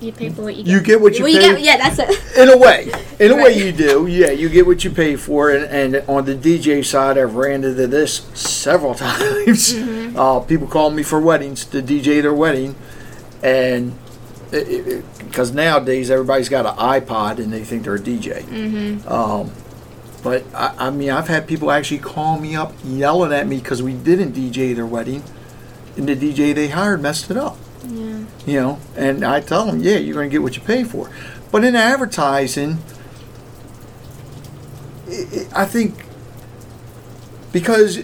[0.00, 0.70] you pay for what you get.
[0.70, 2.38] You get what you well, pay- get, yeah, that's it.
[2.38, 4.06] in a way, in a way you do.
[4.06, 7.64] Yeah, you get what you pay for, and, and on the DJ side, I've ran
[7.64, 9.74] into this several times.
[9.74, 10.18] Mm-hmm.
[10.18, 12.74] Uh, people call me for weddings to DJ their wedding,
[13.42, 13.98] and
[14.50, 18.42] because nowadays everybody's got an iPod and they think they're a DJ.
[18.42, 19.08] Mm-hmm.
[19.08, 19.50] Um,
[20.22, 23.82] but I, I mean, I've had people actually call me up yelling at me because
[23.82, 25.22] we didn't DJ their wedding,
[25.96, 28.24] and the DJ they hired messed it up Yeah.
[28.46, 31.10] you know and i tell them yeah you're going to get what you pay for
[31.52, 32.78] but in advertising
[35.54, 36.04] i think
[37.52, 37.98] because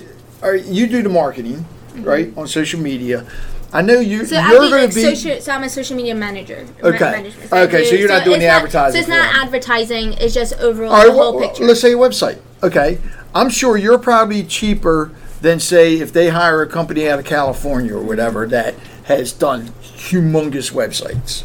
[0.67, 1.65] you do the marketing
[1.97, 3.27] right on social media
[3.73, 4.27] i know you Mm-hmm.
[4.27, 6.67] So you're going like to be social, so I'm a social media manager.
[6.83, 7.33] Okay.
[7.53, 9.45] I Okay, so you're not doing it's the advertising So it's not them.
[9.47, 10.13] advertising.
[10.15, 11.65] It's just overall all right the whole well, picture.
[11.65, 12.99] let's say a website okay
[13.35, 17.95] i'm sure you're probably cheaper than say if they hire a company out of california
[17.97, 18.75] or whatever that
[19.19, 21.45] has done humongous websites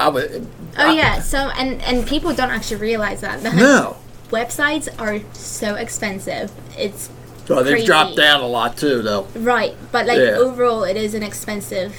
[0.00, 0.46] i would
[0.78, 1.20] oh yeah.
[1.20, 3.42] So and and people don't actually realize that.
[3.42, 3.96] No
[4.30, 6.50] websites are so expensive.
[6.78, 7.10] It's
[7.48, 7.86] well, they've Crazy.
[7.86, 10.38] dropped down a lot too though right, but like Yeah.
[10.46, 11.94] overall, it is an expensive,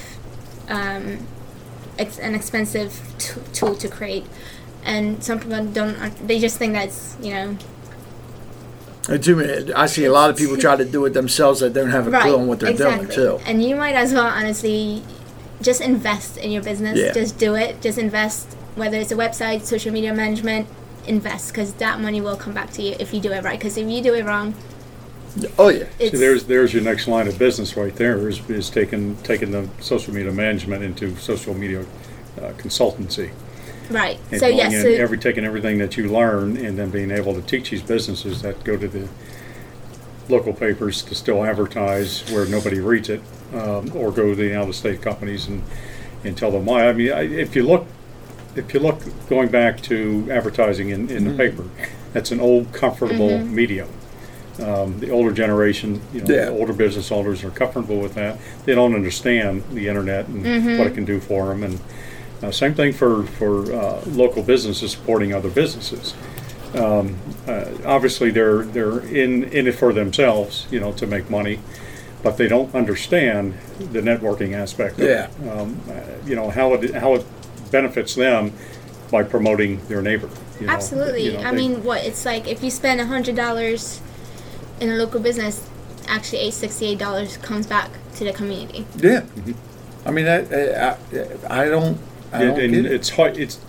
[0.68, 1.26] um,
[1.98, 4.26] ex- an expensive t- tool to create.
[4.84, 5.96] and some people don't.
[6.28, 7.56] They just think that's you know
[9.08, 11.74] And too many, I see a lot of people try to do it themselves that
[11.74, 13.14] don't have a clue on what they're exactly.
[13.14, 13.44] doing too.
[13.44, 15.02] And you might as well honestly
[15.60, 16.98] just invest in your business.
[16.98, 17.12] Yeah.
[17.12, 17.82] Just do it.
[17.82, 20.66] Just invest, whether it's a website, social media management.
[21.06, 23.58] Invest because that money will come back to you if you do it right.
[23.58, 24.54] Because if you do it wrong,
[25.58, 28.70] Oh yeah, it's See, there's, there's your next line of business right there, is, is
[28.70, 31.80] taking, taking the social media management into social media
[32.38, 33.32] uh, consultancy.
[33.90, 34.18] Right.
[34.30, 37.34] And So yes, in, so, every, taking everything that you learn and then being able
[37.34, 39.08] to teach these businesses that go to the
[40.28, 43.20] local papers to still advertise where nobody reads it,
[43.52, 45.62] um, or go to the out-of-state companies and,
[46.24, 46.88] and tell them why.
[46.88, 47.86] I mean, I, if you look,
[48.56, 51.64] if you look going back to advertising in, in the paper,
[52.12, 53.88] that's an old, comfortable medium.
[54.62, 56.44] Um, the older generation, you know, Yeah.
[56.46, 58.38] the older business owners are comfortable with that.
[58.64, 61.64] They don't understand the internet and what it can do for them.
[61.64, 61.80] And
[62.44, 66.14] uh, same thing for for uh, local businesses supporting other businesses.
[66.74, 67.16] Um,
[67.46, 71.60] uh, obviously, they're they're in in it for themselves, you know, to make money,
[72.22, 73.54] but they don't understand
[73.92, 74.98] the networking aspect.
[74.98, 75.28] Of Yeah.
[75.42, 75.48] It.
[75.48, 77.24] Um, uh, you know how it how it
[77.70, 78.52] benefits them
[79.10, 80.28] by promoting their neighbor.
[80.60, 81.26] You know, absolutely.
[81.26, 84.00] you know, I they- mean, what it's like if you spend a hundred dollars
[84.80, 85.68] in a local business,
[86.08, 88.84] actually eight sixty eight dollars comes back to the community.
[88.96, 89.22] yeah.
[90.06, 90.40] I mean, I,
[90.90, 90.96] I,
[91.48, 91.96] I don't,
[92.34, 92.92] I And, don't and get it.
[92.92, 93.60] it's hard, it's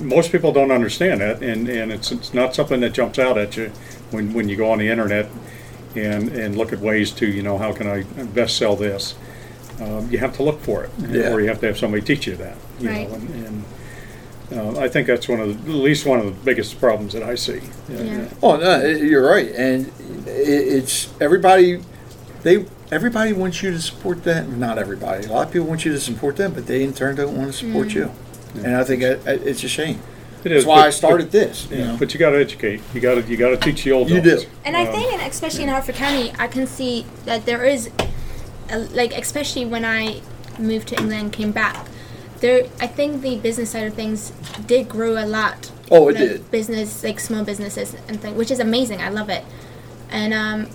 [0.00, 3.56] most people don't understand that, and, and it's it's not something that jumps out at
[3.56, 3.72] you
[4.12, 5.28] when, when you go on the internet
[5.96, 9.14] and and look at ways to you know how can I best sell this.
[9.80, 11.32] Um, you have to look for it, Yeah.
[11.32, 12.56] or you have to have somebody teach you that.
[12.80, 13.08] You Right.
[13.08, 13.64] know, and,
[14.50, 17.12] and uh, I think that's one of the, at least one of the biggest problems
[17.12, 17.60] that I see.
[17.88, 18.28] Yeah.
[18.42, 19.86] Oh no, i- you're right, and
[20.26, 21.82] i it's everybody.
[22.44, 24.58] They everybody wants you to support them.
[24.58, 25.26] Not everybody.
[25.26, 27.52] A lot of people want you to support them, but they in turn don't want
[27.52, 28.10] to support you.
[28.54, 30.00] And I think it, it's a shame.
[30.44, 31.66] It That's is, why but- I started this.
[31.66, 31.96] But, You know?
[31.98, 32.80] but you got to educate.
[32.94, 34.44] You got to you got to teach the old You dogs.
[34.44, 34.50] do.
[34.64, 37.90] And I think, and especially in Harford County, I can see that there is,
[38.70, 40.20] a, like, especially when I
[40.58, 41.86] moved to England came back,
[42.40, 44.30] there, I think the business side of things
[44.66, 45.72] did grow a lot.
[45.90, 46.50] Oh, it like, did.
[46.50, 49.00] Business, like small businesses and things, which is amazing.
[49.00, 49.44] I love it,
[50.10, 50.68] and um,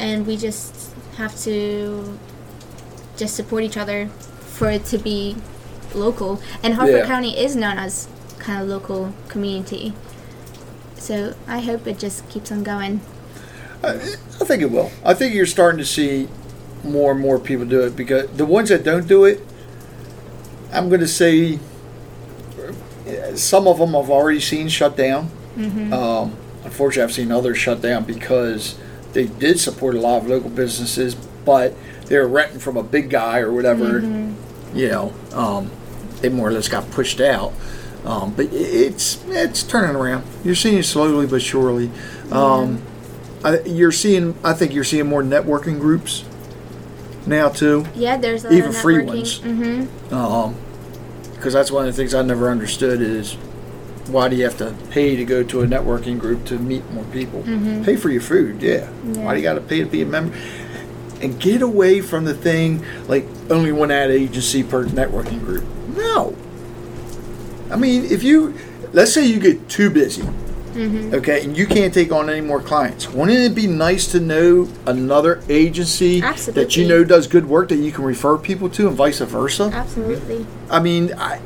[0.00, 0.73] and we just
[1.16, 2.18] have to
[3.16, 5.36] just support each other for it to be
[5.94, 6.40] local.
[6.62, 7.06] And Harford Yeah.
[7.06, 8.08] County is known as
[8.38, 9.92] kind of local community.
[10.96, 13.00] So I hope it just keeps on going.
[13.82, 14.90] I, I think it will.
[15.04, 16.28] I think you're starting to see
[16.82, 19.40] more and more people do it because the ones that don't do it,
[20.72, 21.58] I'm going to say
[23.34, 25.30] some of them I've already seen shut down.
[25.92, 28.76] Um, unfortunately, I've seen others shut down because
[29.14, 31.74] they did support a lot of local businesses, but
[32.06, 34.00] they were renting from a big guy or whatever.
[34.74, 35.70] You know, um,
[36.20, 37.52] they more or less got pushed out.
[38.04, 40.24] Um, but it's it's turning around.
[40.44, 41.90] You're seeing it slowly but surely.
[42.30, 42.82] Um,
[43.42, 44.36] I, you're seeing.
[44.44, 46.24] I think you're seeing more networking groups
[47.26, 47.86] now too.
[47.94, 49.38] Yeah, there's a Even free ones.
[49.38, 50.14] Mm-hmm.
[50.14, 50.54] Um,
[51.32, 53.36] because that's one of the things I never understood is
[54.08, 57.04] why do you have to pay to go to a networking group to meet more
[57.04, 57.42] people?
[57.42, 57.84] Mm-hmm.
[57.84, 58.90] Pay for your food, yeah.
[59.04, 59.24] Yeah.
[59.24, 60.36] Why do you got to pay to be a member?
[61.20, 65.64] And get away from the thing like only one ad agency per networking group.
[65.96, 66.36] No.
[67.70, 68.54] I mean, if you
[68.92, 71.14] let's say you get too busy, mm-hmm.
[71.14, 74.68] okay, and you can't take on any more clients, wouldn't it be nice to know
[74.86, 78.96] another agency that you know does good work that you can refer people to, and
[78.96, 79.70] vice versa?
[79.72, 80.46] Absolutely.
[80.70, 81.40] I mean, I,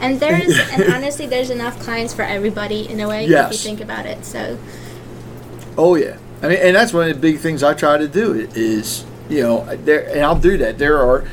[0.00, 3.80] And there's and honestly, there's enough clients for everybody in a way if you think
[3.80, 4.24] about it.
[4.24, 4.58] So
[5.76, 8.48] oh yeah, I mean, and that's one of the big things I try to do
[8.54, 10.78] is, you know, there, and I'll do that.
[10.78, 11.26] There are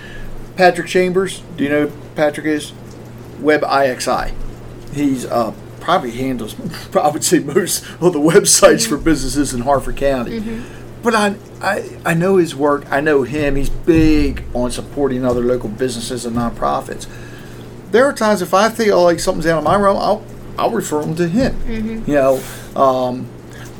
[0.56, 1.42] Patrick Chambers.
[1.58, 2.72] Do you know who Patrick is?
[3.40, 4.34] Web IXI.
[4.94, 6.56] He's uh, probably handles,
[6.96, 10.62] I would say, most of the websites for businesses in Harford County.
[11.04, 12.92] But I, I, I know his work.
[12.92, 13.56] I know him.
[13.58, 17.08] He's big on supporting other local businesses and nonprofits.
[17.96, 20.22] There are times if I feel like something's out of my realm, I'll,
[20.60, 22.04] I'll refer them to him.
[22.06, 22.44] You know,
[22.76, 23.26] um,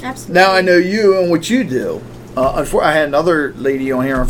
[0.02, 0.34] absolutely.
[0.36, 2.02] now I know you and what you do.
[2.38, 4.26] Uh, I had another lady on here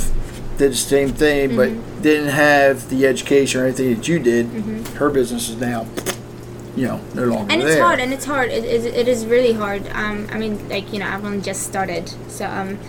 [0.58, 1.70] did the same thing, but
[2.02, 4.48] didn't have the education or anything that you did.
[4.96, 5.86] Her business is now,
[6.76, 7.70] you know, no longer and there.
[7.70, 10.92] it's hard and it's hard it, it, it is really hard um, i mean like
[10.92, 12.80] you know i've only just started so um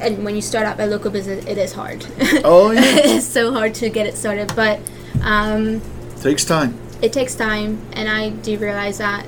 [0.00, 2.06] and when you start up a local business it is hard
[2.42, 4.80] Oh yeah, it's so hard to get it started but
[5.22, 5.80] um
[6.20, 6.78] takes time.
[7.00, 9.26] it takes time and i do realize that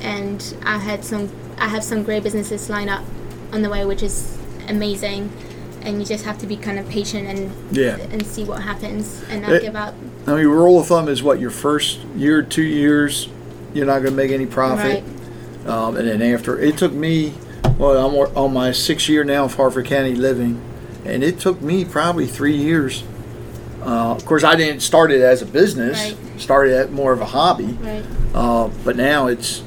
[0.00, 1.28] and i had some
[1.58, 3.04] i have some great businesses lined up
[3.52, 4.36] on the way which is
[4.68, 5.30] amazing
[5.82, 7.96] and you just have to be kind of patient and Yeah.
[8.10, 9.94] and see what happens and not It- give up
[10.28, 13.28] I mean, rule of thumb is what your first year, two years,
[13.72, 15.04] you're not going to make any profit,
[15.64, 15.68] Right.
[15.68, 17.34] um, and then after it took me,
[17.78, 20.60] well, I'm on my sixth year now of Harford County living,
[21.04, 23.04] and it took me probably three years.
[23.86, 26.16] Uh, of course, I didn't start it as a business; Right.
[26.40, 27.78] started at more of a hobby.
[27.80, 28.04] Right.
[28.34, 29.62] Uh, but now it's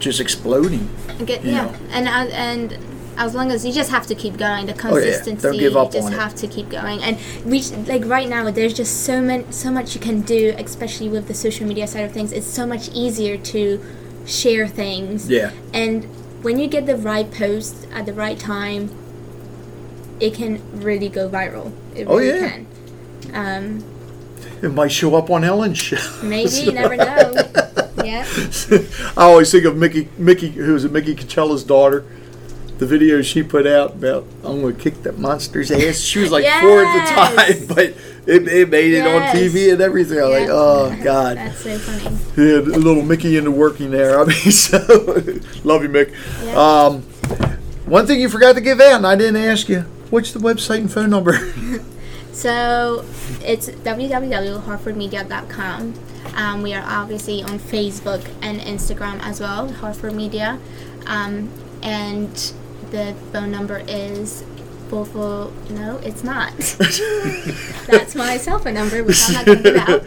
[0.00, 0.88] just exploding.
[1.24, 1.74] Get, yeah, know.
[1.92, 2.78] and and
[3.16, 5.46] as long as you just have to keep going, the consistency.
[5.46, 5.52] Oh, yeah.
[5.52, 6.18] Don't give up you just on it.
[6.18, 7.00] have to keep going.
[7.02, 7.16] And
[7.46, 11.26] reach like right now, there's just so many, so much you can do, especially with
[11.28, 12.32] the social media side of things.
[12.32, 13.80] It's so much easier to
[14.26, 15.30] share things.
[15.30, 15.52] Yeah.
[15.72, 16.04] And
[16.42, 18.90] when you get the right post at the right time,
[20.20, 21.72] it can really go viral.
[21.94, 22.48] It Oh, really yeah.
[22.50, 22.66] can.
[23.36, 23.84] Um,
[24.62, 25.96] It might show up on Ellen's show.
[26.22, 27.04] maybe you never know.
[28.04, 28.26] yeah.
[29.16, 32.04] I always think of Mickey, Mickey, who was Mickey Coachella's daughter.
[32.78, 35.96] The video she put out about I'm gonna kick that monster's ass.
[35.98, 37.86] She was like four at the time, but
[38.26, 40.18] it, it made it on TV and everything.
[40.18, 42.16] I'm like, oh god, That's so funny.
[42.36, 44.20] yeah, little Mickey into working there.
[44.20, 44.76] I mean, so
[45.64, 46.12] love you, Mick.
[46.44, 46.54] Yeah.
[46.84, 47.02] Um,
[47.86, 49.80] one thing you forgot to give out, and I didn't ask you.
[50.10, 51.32] What's the website and phone number?
[52.36, 53.04] So
[53.42, 55.94] it's www.harfordmedia.com.
[56.34, 60.60] Um, we are obviously on Facebook and Instagram as well, Harford Media.
[61.06, 61.50] Um,
[61.82, 62.52] and
[62.90, 64.44] the phone number is
[64.90, 65.50] four.
[65.70, 66.52] No, it's not.
[67.86, 70.04] That's my cell phone number, which I'm not going to give out.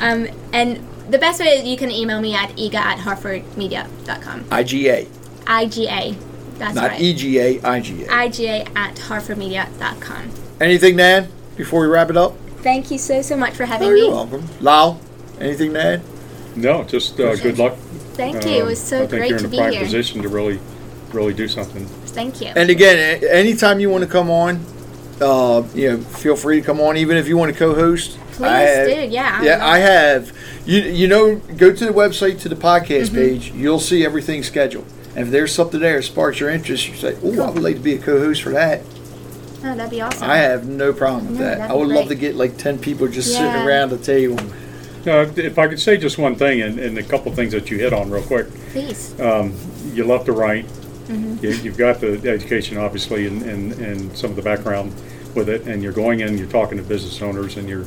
[0.00, 4.46] um, and the best way is you can email me at ega at harfordmedia.com.
[4.46, 5.06] IGA,
[5.44, 6.16] IGA.
[6.60, 7.00] That's not right.
[7.00, 8.06] EGA, IGA.
[8.06, 10.30] IGA at harfordmedia.com.
[10.60, 11.28] Anything, Nan?
[11.56, 12.34] Before we wrap it up?
[12.62, 14.00] Thank you so so much for having Oh, me.
[14.00, 14.46] you're welcome.
[14.60, 15.00] Lyle,
[15.40, 16.02] anything to add?
[16.56, 17.76] No, just uh, good luck.
[18.14, 18.50] Thank you.
[18.52, 19.82] It was so Um, I think you're in a be prime here.
[19.84, 20.60] position to really,
[21.12, 21.86] really do something.
[21.86, 22.48] Thank you.
[22.54, 24.60] And again, a- anytime you want to come on,
[25.20, 26.96] uh, you know, feel free to come on.
[26.98, 28.92] Even if you want to co-host, Please I have- do.
[28.92, 29.38] Yeah.
[29.40, 30.32] I yeah, would I have.
[30.66, 33.14] You you know, go to the website to the podcast Mm-hmm.
[33.16, 33.52] page.
[33.52, 34.84] You'll see everything scheduled.
[35.16, 37.76] And if there's something there that sparks your interest, you say, "Oh, I would like
[37.76, 38.82] to be a co-host for that."
[39.62, 40.22] Oh, that'd be awesome.
[40.30, 41.58] I have no problem with No, that.
[41.58, 42.20] that'd I would be love to great.
[42.20, 43.66] get like ten people just sitting Yeah.
[43.66, 44.38] around the table.
[45.06, 47.78] Uh, if I could say just one thing, and, and a couple things that you
[47.78, 48.46] hit on real quick.
[48.72, 49.18] Please.
[49.20, 49.54] Um,
[49.94, 50.66] you love to write.
[51.08, 51.44] Mm-hmm.
[51.44, 54.92] You, you've got the education, obviously, and, and, and some of the background
[55.34, 57.86] with it, and you're going in, you're talking to business owners, and you're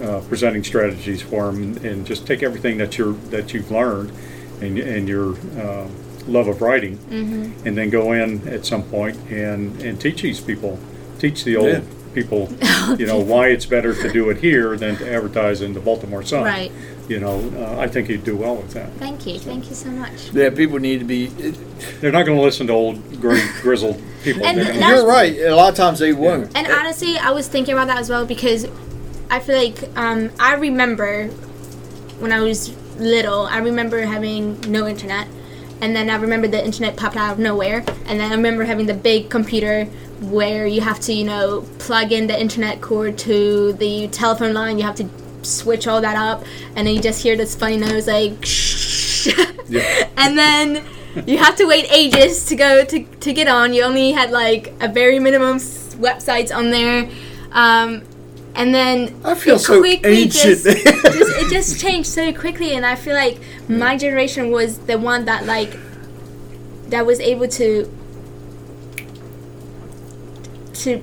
[0.00, 4.10] uh, presenting strategies for them, and, and just take everything that you're that you've learned,
[4.60, 5.86] and and your uh,
[6.28, 7.66] love of writing, Mm-hmm.
[7.66, 10.78] and then go in at some point and and teach these people,
[11.18, 11.80] teach the old Yeah.
[12.14, 12.48] people,
[12.98, 16.22] you know, why it's better to do it here than to advertise in the Baltimore
[16.22, 16.44] Sun.
[16.44, 16.70] Right.
[17.08, 18.92] You know, uh, I think you'd do well with that.
[18.98, 19.38] Thank you.
[19.38, 20.30] Thank you so much.
[20.34, 21.28] Yeah, people need to be.
[22.00, 24.44] They're not going to listen to old gri- grizzled people.
[24.44, 25.34] And th- that's- You're right.
[25.40, 26.54] A lot of times they won't.
[26.54, 28.66] And honestly, I was thinking about that as well because
[29.30, 31.28] I feel like um, I remember
[32.20, 35.28] when I was little, I remember having no internet.
[35.80, 37.84] And then I remember the internet popped out of nowhere.
[38.06, 39.84] And then I remember having the big computer
[40.20, 44.78] where you have to, you know, plug in the internet cord to the telephone line.
[44.78, 45.08] You have to
[45.42, 46.44] switch all that up.
[46.74, 48.44] And then you just hear this funny noise like,
[49.68, 50.08] Yeah.
[50.16, 50.84] and then
[51.26, 53.72] you have to wait ages to go to, to get on.
[53.72, 57.08] You only had like a very minimum s- websites on there,
[57.52, 58.02] um,
[58.58, 60.62] and then I feel it so quickly ancient.
[60.64, 63.38] Just, just it just changed so quickly, and I feel like
[63.68, 65.72] my generation was the one that like
[66.88, 67.90] that was able to
[70.74, 71.02] to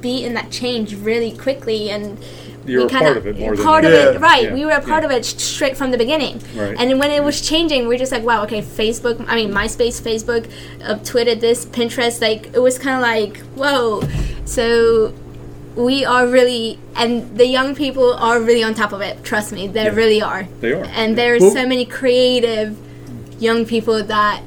[0.00, 2.18] be in that change really quickly and
[2.66, 4.10] You're we a kinda- part of it more than part you of Yeah.
[4.10, 4.54] it right Yeah.
[4.54, 5.08] we were a part Yeah.
[5.10, 6.76] of it straight from the beginning Right.
[6.78, 10.02] and when it was changing we are just like wow okay facebook i mean myspace
[10.02, 10.50] facebook
[10.84, 14.02] uh, twitter this pinterest like it was kind of like whoa
[14.44, 15.14] so
[15.78, 19.68] we are really and the young people are really on top of it trust me
[19.68, 19.94] they Yeah.
[19.94, 20.84] really are They are.
[21.00, 22.76] and there's Well- so many creative
[23.38, 24.42] young people that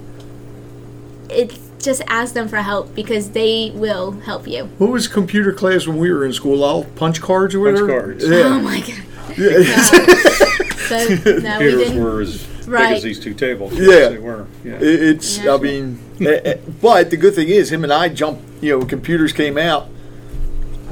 [1.30, 5.88] it just ask them for help because they will help you What was computer class
[5.88, 6.64] when we were in school?
[6.64, 8.02] All punch cards or Punch whatever.
[8.02, 8.24] cards.
[8.28, 9.64] oh my god yeah.
[10.90, 13.72] so no, we Computers didn't were as big as these two tables.
[13.74, 14.10] Yeah.
[14.10, 14.46] They were.
[14.66, 14.78] Yeah.
[14.82, 15.56] It's, Yeah.
[15.56, 18.80] I mean, eh, eh, but the good thing is, him and I jumped, you know,
[18.80, 19.88] when computers came out,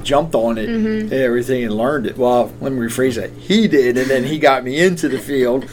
[0.04, 1.02] jumped on it Mm-hmm.
[1.12, 2.18] and everything and learned it.
[2.18, 3.32] Well, let me rephrase that.
[3.32, 5.66] He did, and then he got me into the field,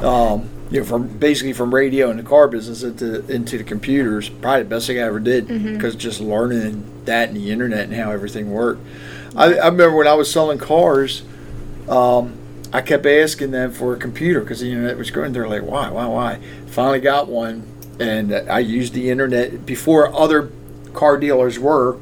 [0.00, 4.28] um, you know, from basically from radio and the car business into, into the computers.
[4.28, 5.74] Probably the best thing I ever did Mm-hmm.
[5.74, 8.80] because just learning that and the internet and how everything worked.
[9.36, 11.22] I, I remember when I was selling cars,
[11.88, 12.34] um,
[12.72, 15.32] I kept asking them for a computer because the internet was growing.
[15.32, 16.38] They're like, why, why, why?
[16.66, 17.66] Finally got one,
[18.00, 20.50] and I used the internet before other
[20.94, 21.98] car dealers were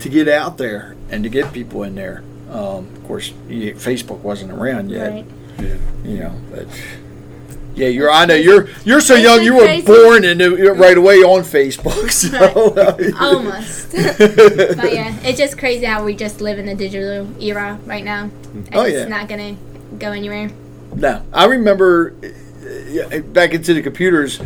[0.00, 2.22] to get out there and to get people in there.
[2.50, 5.10] Um, of course, you, Facebook wasn't around yet.
[5.12, 5.26] Right.
[5.58, 5.76] Yeah.
[6.04, 6.66] You know, but
[7.74, 8.10] yeah, you're.
[8.10, 8.68] I know you're.
[8.84, 9.42] You're so young.
[9.42, 12.10] You were born uh, right away on Facebook.
[12.20, 12.74] So.
[13.20, 13.92] Almost.
[13.92, 18.24] but yeah, it's just crazy how we just live in the digital era right now.
[18.24, 19.04] And Oh, it's yeah.
[19.08, 19.56] not gonna
[19.98, 20.50] go anywhere.
[20.94, 24.40] No, I remember uh, back into the computers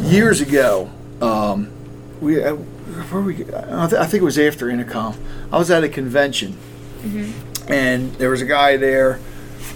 [0.00, 0.90] years ago.
[1.20, 1.70] Um,
[2.20, 2.36] we
[3.04, 5.16] where we I th- I think it was after Intercom.
[5.52, 6.56] I was at a convention,
[7.68, 9.20] and there was a guy there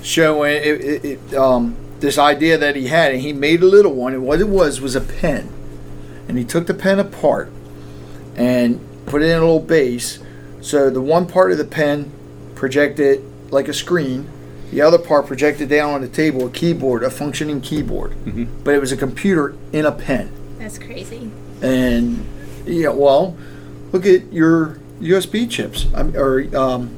[0.02, 3.92] showing it, it, it, um, this idea that he had, and he made a little
[3.94, 4.12] one.
[4.14, 5.48] And what it was was a pen,
[6.28, 7.50] and he took the pen apart
[8.36, 10.18] and put it in a little base.
[10.60, 12.10] So the one part of the pen
[12.54, 14.28] projected like a screen.
[14.70, 18.14] The other part projected down on the table a keyboard, a functioning keyboard.
[18.64, 20.32] But it was a computer in a pen.
[20.58, 21.30] That's crazy.
[21.60, 22.24] And
[22.66, 23.36] yeah, well,
[23.92, 26.96] look at your USB chips um, or um,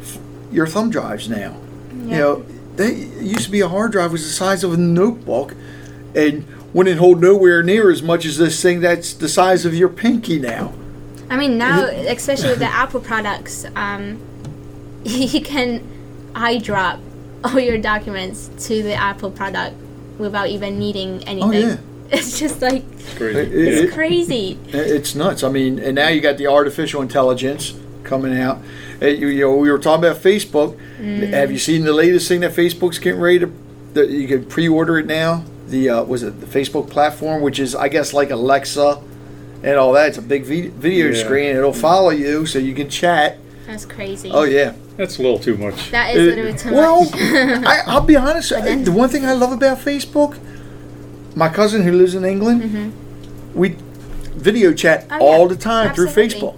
[0.00, 0.18] f-
[0.50, 1.56] your thumb drives now.
[1.92, 2.02] Yeah.
[2.02, 4.76] You know, they it used to be a hard drive was the size of a
[4.76, 5.54] notebook,
[6.14, 9.88] and wouldn't hold nowhere near as much as this thing that's the size of your
[9.88, 10.72] pinky now.
[11.28, 14.20] I mean, now, especially with the Apple products, um,
[15.04, 15.86] you can
[16.34, 17.00] AirDrop
[17.44, 19.76] all your documents to the Apple product
[20.18, 21.42] without even needing anything.
[21.42, 21.76] Oh, yeah.
[22.12, 23.38] It's just like It's crazy.
[23.40, 23.82] It- yeah.
[23.82, 24.58] it's crazy.
[24.68, 25.42] It's nuts.
[25.44, 28.58] I mean, and now you got the artificial intelligence coming out.
[29.00, 30.78] You, you know, we were talking about Facebook.
[31.30, 33.52] Have you seen the latest thing that Facebook's getting ready to?
[33.94, 35.44] That you can pre-order it now.
[35.68, 39.02] The uh, was it the Facebook Portal, which is I guess like Alexa
[39.62, 40.08] and all that.
[40.08, 41.24] It's a big video Yeah.
[41.24, 41.56] screen.
[41.56, 43.38] It'll follow you so you can chat.
[43.66, 44.30] That's crazy.
[44.32, 44.74] Oh yeah.
[44.96, 45.90] That's a little too much.
[45.92, 47.14] That is Uh, literally too well, much.
[47.16, 48.52] I, I'll be honest.
[48.52, 50.38] I- then- the one thing I love about Facebook,
[51.34, 52.92] my cousin who lives in England,
[53.54, 53.76] we
[54.34, 55.12] video chat Mm-hmm.
[55.22, 55.32] Oh, yeah.
[55.36, 56.56] all the time through Facebook.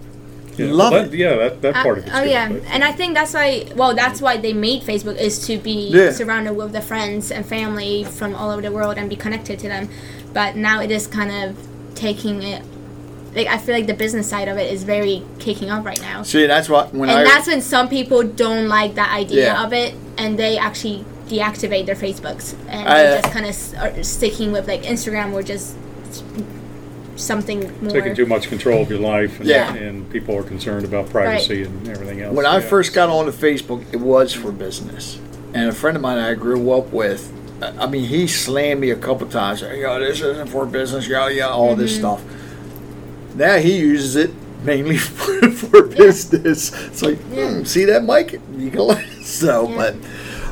[0.56, 1.14] Yeah, Love well, it.
[1.14, 3.32] Yeah, that, that Uh, part of it's oh good, yeah, but- and I think that's
[3.32, 3.66] why.
[3.74, 6.12] Well, that's why they made Facebook is to be Yeah.
[6.12, 9.68] surrounded with the friends and family from all over the world and be connected to
[9.68, 9.88] them.
[10.34, 11.56] But now it is kind of
[11.94, 12.62] taking it.
[13.34, 16.22] Like I feel like the business side of it is very kicking up right now,
[16.22, 19.64] See, that's what when and I that's when some people don't like that idea Yeah.
[19.64, 23.98] of it, and they actually deactivate their Facebooks and I, they're uh, just kind of
[23.98, 25.76] are sticking with like Instagram or just
[27.16, 27.92] something more.
[27.92, 29.74] taking too much control of your life, and, Yeah.
[29.74, 32.34] and people are concerned about privacy and everything else.
[32.34, 35.18] when I first got onto Facebook, it was for business,
[35.54, 37.30] and a friend of mine I grew up with.
[37.62, 39.60] I I mean, he slammed me a couple times.
[39.60, 41.06] Yo, this isn't for business.
[41.06, 42.00] Yada yada, all this Mm-hmm.
[42.00, 43.36] stuff.
[43.36, 44.30] Now he uses it
[44.64, 46.72] mainly for, for business.
[46.88, 48.40] It's like, hmm, see that, Mike?
[48.56, 48.94] You go.
[49.22, 49.76] so, Yeah.
[49.76, 49.94] but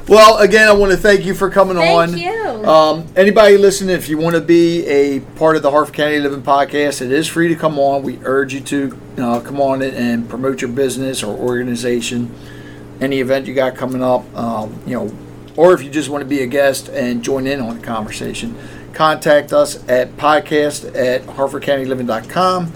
[0.09, 2.09] well, again, I want to thank you for coming Thank on.
[2.11, 2.69] Thank you.
[2.69, 6.43] Um, anybody listening, if you want to be a part of the Harford County Living
[6.43, 8.03] Podcast, it is free to come on.
[8.03, 12.35] We urge you to uh, come on it and promote your business or organization,
[13.01, 14.25] any event you got coming up.
[14.37, 15.15] Um, you know,
[15.57, 18.57] or if you just want to be a guest and join in on the conversation,
[18.93, 22.73] contact us at podcast at harfordcountyliving.com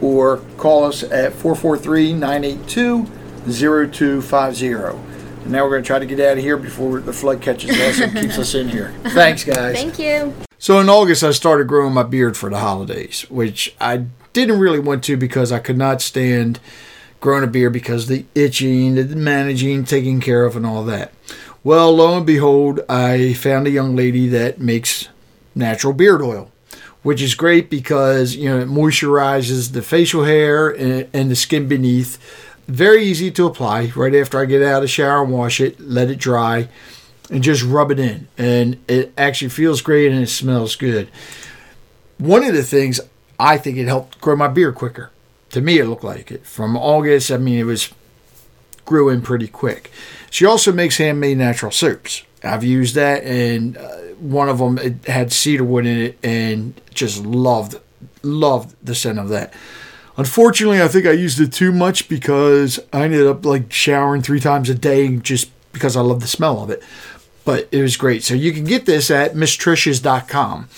[0.00, 3.06] or call us at 443 982
[3.90, 5.07] 0250.
[5.42, 7.70] And now we're going to try to get out of here before the flood catches
[7.70, 8.94] us and keeps us in here.
[9.04, 9.74] Thanks, guys.
[9.74, 10.34] Thank you.
[10.58, 14.80] So in August, I started growing my beard for the holidays, which I didn't really
[14.80, 16.60] want to because I could not stand
[17.20, 21.12] growing a beard because the itching, the managing, taking care of, and all that.
[21.64, 25.08] Well, lo and behold, I found a young lady that makes
[25.54, 26.50] natural beard oil,
[27.02, 31.68] which is great because you know it moisturizes the facial hair and, and the skin
[31.68, 32.18] beneath.
[32.68, 33.92] Very easy to apply.
[33.96, 36.68] Right after I get out of the shower and wash it, let it dry
[37.30, 38.28] and just rub it in.
[38.36, 41.10] And it actually feels great and it smells good.
[42.18, 43.00] One of the things
[43.40, 45.10] I think it helped grow my beard quicker.
[45.50, 46.44] To me, it looked like it.
[46.46, 47.92] From August, I mean, it was
[48.84, 49.90] grew in pretty quick.
[50.30, 52.22] She also makes handmade natural soaps.
[52.42, 57.24] I've used that, and uh, one of them it had cedarwood in it, and just
[57.24, 57.76] loved
[58.22, 59.54] loved the scent of that.
[60.18, 64.40] Unfortunately, I think I used it too much because I ended up like showering three
[64.40, 66.82] times a day just because I love the smell of it.
[67.44, 68.24] But it was great.
[68.24, 70.68] So you can get this at misstricias.com.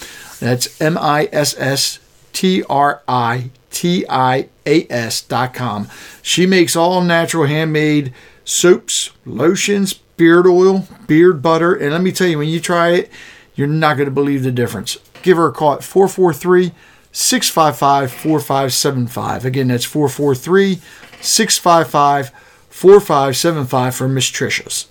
[0.40, 2.00] That's M I S S
[2.34, 5.88] T R I T I A S.com.
[6.20, 8.12] She makes all natural handmade
[8.44, 11.74] soaps, lotions, beard oil, beard butter.
[11.74, 13.10] And let me tell you, when you try it,
[13.54, 14.98] you're not going to believe the difference.
[15.22, 16.72] Give her a call at 443
[17.12, 19.45] 655 4575.
[19.45, 20.81] Again, that's 443
[21.20, 22.31] 655
[22.69, 24.87] 4575 for Miss Tricia's.